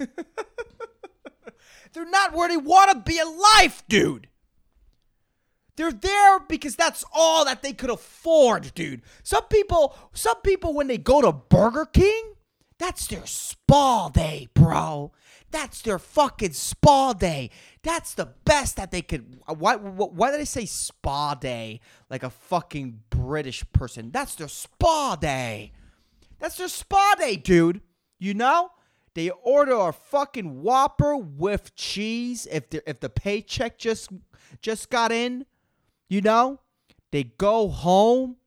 They're 1.94 2.10
not 2.10 2.34
where 2.34 2.48
they 2.48 2.58
want 2.58 2.92
to 2.92 2.98
be 3.00 3.20
in 3.20 3.38
life, 3.38 3.84
dude. 3.90 4.28
They're 5.76 5.92
there 5.92 6.40
because 6.40 6.76
that's 6.76 7.04
all 7.14 7.46
that 7.46 7.64
they 7.64 7.74
could 7.74 7.90
afford, 7.90 8.74
dude. 8.74 9.02
Some 9.24 9.46
people, 9.46 9.96
some 10.14 10.40
people 10.42 10.74
when 10.74 10.88
they 10.88 10.98
go 10.98 11.22
to 11.22 11.32
Burger 11.32 11.86
King, 11.86 12.36
that's 12.78 13.08
their 13.08 13.26
spa 13.26 14.10
day, 14.10 14.50
bro. 14.54 15.12
That's 15.52 15.82
their 15.82 16.00
fucking 16.00 16.54
spa 16.54 17.14
day. 17.14 17.52
That's 17.84 18.14
the 18.14 18.28
best 18.46 18.78
that 18.78 18.92
they 18.92 19.02
could. 19.02 19.42
Uh, 19.48 19.54
why, 19.54 19.76
why 19.76 20.32
did 20.32 20.40
I 20.40 20.46
say 20.46 20.66
spa 20.66 21.36
day 21.36 21.82
like 22.10 22.24
a 22.24 22.30
fucking 22.30 23.02
British 23.10 23.64
person? 23.74 24.12
That's 24.12 24.36
their 24.36 24.48
spa 24.48 25.18
day. 25.18 25.74
That's 26.40 26.58
their 26.58 26.70
spa 26.70 27.16
day, 27.20 27.36
dude. 27.36 27.82
You 28.20 28.34
know? 28.34 28.72
They 29.14 29.30
order 29.30 29.76
a 29.76 29.92
fucking 29.92 30.62
Whopper 30.62 31.18
with 31.18 31.76
cheese 31.76 32.48
if 32.50 32.70
the 32.70 32.90
if 32.90 33.02
the 33.02 33.10
paycheck 33.10 33.78
just 33.78 34.10
just 34.62 34.90
got 34.90 35.12
in. 35.12 35.46
You 36.10 36.22
know? 36.22 36.62
They 37.12 37.26
go 37.26 37.68
home. 37.68 38.38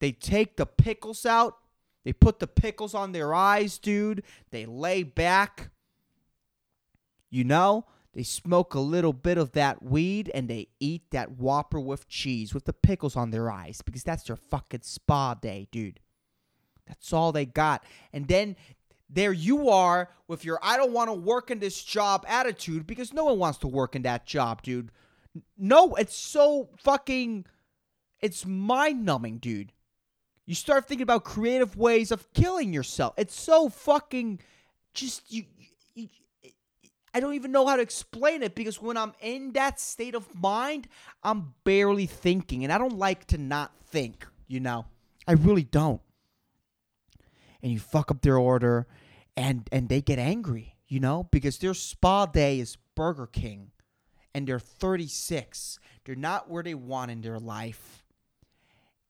They 0.00 0.10
take 0.12 0.56
the 0.56 0.66
pickles 0.66 1.24
out. 1.24 1.58
They 2.04 2.12
put 2.12 2.40
the 2.40 2.46
pickles 2.46 2.94
on 2.94 3.12
their 3.12 3.34
eyes, 3.34 3.78
dude. 3.78 4.24
They 4.50 4.66
lay 4.66 5.02
back. 5.04 5.70
You 7.30 7.44
know, 7.44 7.84
they 8.14 8.22
smoke 8.22 8.74
a 8.74 8.80
little 8.80 9.12
bit 9.12 9.38
of 9.38 9.52
that 9.52 9.82
weed 9.82 10.30
and 10.34 10.48
they 10.48 10.68
eat 10.80 11.10
that 11.10 11.32
Whopper 11.32 11.78
with 11.78 12.08
cheese 12.08 12.54
with 12.54 12.64
the 12.64 12.72
pickles 12.72 13.16
on 13.16 13.30
their 13.30 13.50
eyes 13.50 13.82
because 13.82 14.02
that's 14.02 14.24
their 14.24 14.36
fucking 14.36 14.80
spa 14.82 15.34
day, 15.34 15.68
dude. 15.70 16.00
That's 16.86 17.12
all 17.12 17.32
they 17.32 17.44
got. 17.44 17.84
And 18.12 18.26
then 18.26 18.56
there 19.10 19.32
you 19.32 19.68
are 19.68 20.10
with 20.26 20.44
your 20.44 20.58
I 20.62 20.76
don't 20.76 20.92
want 20.92 21.08
to 21.08 21.14
work 21.14 21.50
in 21.50 21.58
this 21.58 21.82
job 21.82 22.24
attitude 22.26 22.86
because 22.86 23.12
no 23.12 23.24
one 23.24 23.38
wants 23.38 23.58
to 23.58 23.68
work 23.68 23.94
in 23.94 24.02
that 24.02 24.26
job, 24.26 24.62
dude. 24.62 24.90
No, 25.56 25.94
it's 25.94 26.16
so 26.16 26.70
fucking 26.78 27.44
it's 28.20 28.44
mind 28.44 29.04
numbing, 29.04 29.38
dude. 29.38 29.72
You 30.46 30.54
start 30.54 30.88
thinking 30.88 31.02
about 31.02 31.24
creative 31.24 31.76
ways 31.76 32.10
of 32.10 32.32
killing 32.32 32.72
yourself. 32.72 33.14
It's 33.18 33.38
so 33.38 33.68
fucking 33.68 34.40
just 34.94 35.30
you 35.30 35.44
I 37.18 37.20
don't 37.20 37.34
even 37.34 37.50
know 37.50 37.66
how 37.66 37.74
to 37.74 37.82
explain 37.82 38.44
it 38.44 38.54
because 38.54 38.80
when 38.80 38.96
I'm 38.96 39.12
in 39.20 39.50
that 39.54 39.80
state 39.80 40.14
of 40.14 40.32
mind, 40.40 40.86
I'm 41.24 41.52
barely 41.64 42.06
thinking. 42.06 42.62
And 42.62 42.72
I 42.72 42.78
don't 42.78 42.96
like 42.96 43.24
to 43.26 43.38
not 43.38 43.72
think, 43.86 44.24
you 44.46 44.60
know? 44.60 44.86
I 45.26 45.32
really 45.32 45.64
don't. 45.64 46.00
And 47.60 47.72
you 47.72 47.80
fuck 47.80 48.12
up 48.12 48.22
their 48.22 48.38
order 48.38 48.86
and 49.36 49.68
and 49.72 49.88
they 49.88 50.00
get 50.00 50.20
angry, 50.20 50.76
you 50.86 51.00
know, 51.00 51.28
because 51.32 51.58
their 51.58 51.74
spa 51.74 52.26
day 52.26 52.60
is 52.60 52.76
Burger 52.94 53.26
King 53.26 53.72
and 54.32 54.46
they're 54.46 54.60
36. 54.60 55.80
They're 56.04 56.14
not 56.14 56.48
where 56.48 56.62
they 56.62 56.76
want 56.76 57.10
in 57.10 57.22
their 57.22 57.40
life. 57.40 58.04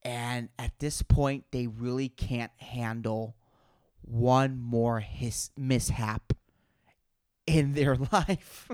And 0.02 0.48
at 0.58 0.78
this 0.78 1.02
point, 1.02 1.44
they 1.50 1.66
really 1.66 2.08
can't 2.08 2.52
handle 2.56 3.36
one 4.00 4.58
more 4.58 5.00
his 5.00 5.50
mishap 5.58 6.32
in 7.48 7.74
their 7.74 7.96
life. 8.12 8.70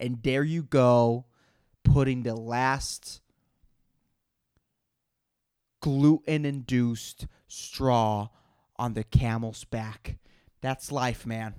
and 0.00 0.22
there 0.22 0.44
you 0.44 0.62
go, 0.62 1.26
putting 1.84 2.22
the 2.22 2.34
last 2.34 3.20
gluten 5.80 6.44
induced 6.44 7.26
straw 7.46 8.28
on 8.76 8.94
the 8.94 9.04
camel's 9.04 9.64
back. 9.64 10.18
That's 10.60 10.90
life, 10.90 11.26
man. 11.26 11.54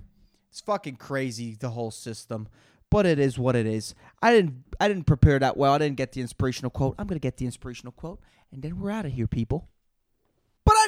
It's 0.50 0.60
fucking 0.60 0.96
crazy 0.96 1.54
the 1.54 1.70
whole 1.70 1.90
system, 1.90 2.48
but 2.90 3.06
it 3.06 3.18
is 3.18 3.38
what 3.38 3.54
it 3.56 3.66
is. 3.66 3.94
I 4.20 4.32
didn't 4.32 4.64
I 4.80 4.88
didn't 4.88 5.04
prepare 5.06 5.38
that 5.38 5.56
well. 5.56 5.72
I 5.72 5.78
didn't 5.78 5.96
get 5.96 6.12
the 6.12 6.20
inspirational 6.20 6.70
quote. 6.70 6.96
I'm 6.98 7.06
going 7.06 7.16
to 7.16 7.22
get 7.22 7.36
the 7.36 7.46
inspirational 7.46 7.92
quote 7.92 8.20
and 8.52 8.62
then 8.62 8.80
we're 8.80 8.90
out 8.90 9.06
of 9.06 9.12
here, 9.12 9.28
people. 9.28 9.68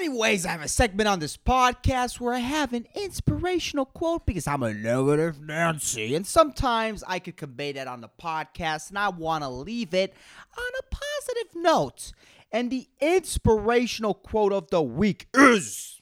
Anyways, 0.02 0.46
I 0.46 0.50
have 0.50 0.62
a 0.62 0.66
segment 0.66 1.08
on 1.08 1.20
this 1.20 1.36
podcast 1.36 2.18
where 2.18 2.34
I 2.34 2.40
have 2.40 2.72
an 2.72 2.88
inspirational 2.96 3.84
quote 3.84 4.26
because 4.26 4.48
I'm 4.48 4.64
a 4.64 4.74
negative 4.74 5.40
Nancy. 5.40 6.16
And 6.16 6.26
sometimes 6.26 7.04
I 7.06 7.20
could 7.20 7.36
convey 7.36 7.70
that 7.70 7.86
on 7.86 8.00
the 8.00 8.08
podcast, 8.08 8.88
and 8.88 8.98
I 8.98 9.10
want 9.10 9.44
to 9.44 9.48
leave 9.48 9.94
it 9.94 10.12
on 10.58 10.64
a 10.80 10.82
positive 10.90 11.54
note. 11.54 12.10
And 12.50 12.68
the 12.68 12.88
inspirational 13.00 14.14
quote 14.14 14.52
of 14.52 14.70
the 14.70 14.82
week 14.82 15.28
is 15.34 16.00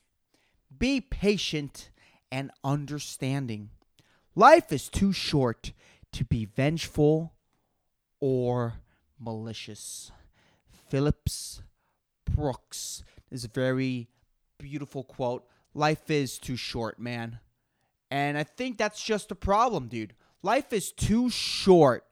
Be 0.79 1.03
patient 1.03 1.91
and 2.33 2.51
understanding. 2.65 3.69
Life 4.35 4.73
is 4.73 4.89
too 4.89 5.13
short 5.13 5.75
to 6.13 6.25
be 6.25 6.47
vengeful 6.47 7.35
or 8.19 8.77
malicious. 9.19 10.11
Phillips 10.89 11.63
Brooks 12.25 13.03
is 13.31 13.45
a 13.45 13.49
very 13.49 14.09
beautiful 14.59 15.05
quote. 15.05 15.45
Life 15.75 16.11
is 16.11 16.39
too 16.39 16.57
short, 16.57 16.99
man. 16.99 17.39
And 18.11 18.37
I 18.37 18.43
think 18.45 18.77
that's 18.77 19.03
just 19.03 19.31
a 19.31 19.37
problem, 19.37 19.89
dude. 19.89 20.15
Life 20.43 20.73
is 20.73 20.91
too 20.91 21.31
short 21.31 22.05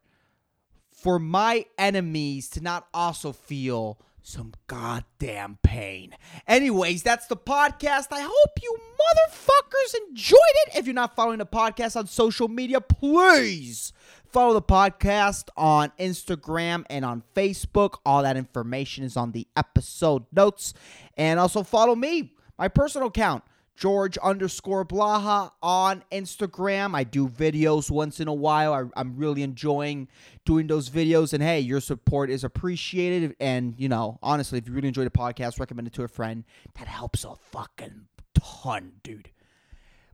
for 0.90 1.18
my 1.18 1.64
enemies 1.76 2.48
to 2.50 2.60
not 2.60 2.86
also 2.92 3.32
feel 3.32 3.98
some 4.22 4.52
goddamn 4.66 5.58
pain. 5.62 6.14
Anyways, 6.46 7.02
that's 7.02 7.26
the 7.26 7.36
podcast. 7.36 8.08
I 8.10 8.20
hope 8.20 8.50
you 8.62 8.76
motherfuckers 8.78 9.94
enjoyed 10.08 10.38
it. 10.66 10.76
If 10.76 10.86
you're 10.86 10.94
not 10.94 11.16
following 11.16 11.38
the 11.38 11.46
podcast 11.46 11.96
on 11.96 12.06
social 12.06 12.48
media, 12.48 12.80
please 12.80 13.92
follow 14.30 14.54
the 14.54 14.62
podcast 14.62 15.48
on 15.56 15.92
Instagram 15.98 16.84
and 16.90 17.04
on 17.04 17.22
Facebook. 17.34 17.98
All 18.04 18.22
that 18.22 18.36
information 18.36 19.04
is 19.04 19.16
on 19.16 19.32
the 19.32 19.46
episode 19.56 20.24
notes. 20.32 20.74
And 21.16 21.40
also 21.40 21.62
follow 21.62 21.94
me, 21.94 22.34
my 22.58 22.68
personal 22.68 23.08
account. 23.08 23.44
George 23.78 24.18
underscore 24.18 24.84
Blaha 24.84 25.52
on 25.62 26.02
Instagram. 26.10 26.96
I 26.96 27.04
do 27.04 27.28
videos 27.28 27.92
once 27.92 28.18
in 28.18 28.26
a 28.26 28.34
while. 28.34 28.90
I, 28.96 29.00
am 29.00 29.14
really 29.16 29.44
enjoying 29.44 30.08
doing 30.44 30.66
those 30.66 30.90
videos. 30.90 31.32
And 31.32 31.40
hey, 31.40 31.60
your 31.60 31.80
support 31.80 32.28
is 32.28 32.42
appreciated. 32.42 33.36
And, 33.38 33.76
you 33.78 33.88
know, 33.88 34.18
honestly, 34.20 34.58
if 34.58 34.66
you 34.66 34.74
really 34.74 34.88
enjoy 34.88 35.04
the 35.04 35.10
podcast, 35.10 35.60
recommend 35.60 35.86
it 35.86 35.94
to 35.94 36.02
a 36.02 36.08
friend. 36.08 36.42
That 36.76 36.88
helps 36.88 37.22
a 37.22 37.36
fucking 37.36 38.08
ton, 38.34 38.94
dude. 39.04 39.30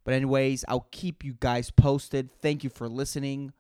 But, 0.04 0.12
anyways, 0.12 0.66
I'll 0.68 0.88
keep 0.90 1.24
you 1.24 1.34
guys 1.40 1.70
posted. 1.70 2.28
Thank 2.42 2.64
you 2.64 2.68
for 2.68 2.86
listening, 2.86 3.54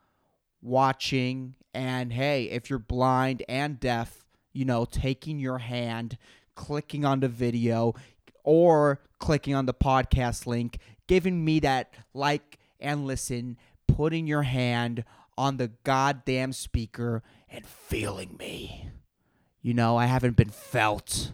watching. 0.64 1.54
And 1.72 2.12
hey, 2.12 2.44
if 2.44 2.70
you're 2.70 2.78
blind 2.78 3.42
and 3.48 3.78
deaf, 3.78 4.24
you 4.52 4.64
know, 4.64 4.84
taking 4.84 5.38
your 5.38 5.58
hand, 5.58 6.16
clicking 6.54 7.04
on 7.04 7.20
the 7.20 7.28
video, 7.28 7.94
or 8.42 9.00
clicking 9.18 9.54
on 9.54 9.66
the 9.66 9.74
podcast 9.74 10.46
link, 10.46 10.78
giving 11.06 11.44
me 11.44 11.60
that 11.60 11.94
like 12.12 12.58
and 12.80 13.06
listen, 13.06 13.56
putting 13.86 14.26
your 14.26 14.42
hand 14.42 15.04
on 15.36 15.56
the 15.56 15.72
goddamn 15.82 16.52
speaker 16.52 17.22
and 17.48 17.66
feeling 17.66 18.36
me. 18.38 18.90
You 19.62 19.74
know, 19.74 19.96
I 19.96 20.06
haven't 20.06 20.36
been 20.36 20.50
felt 20.50 21.32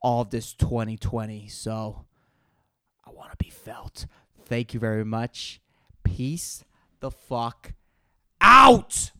all 0.00 0.24
this 0.24 0.52
2020, 0.54 1.48
so 1.48 2.04
I 3.04 3.10
want 3.10 3.32
to 3.32 3.36
be 3.36 3.50
felt. 3.50 4.06
Thank 4.44 4.72
you 4.72 4.80
very 4.80 5.04
much. 5.04 5.60
Peace 6.04 6.64
the 7.00 7.10
fuck 7.10 7.72
out. 8.40 9.10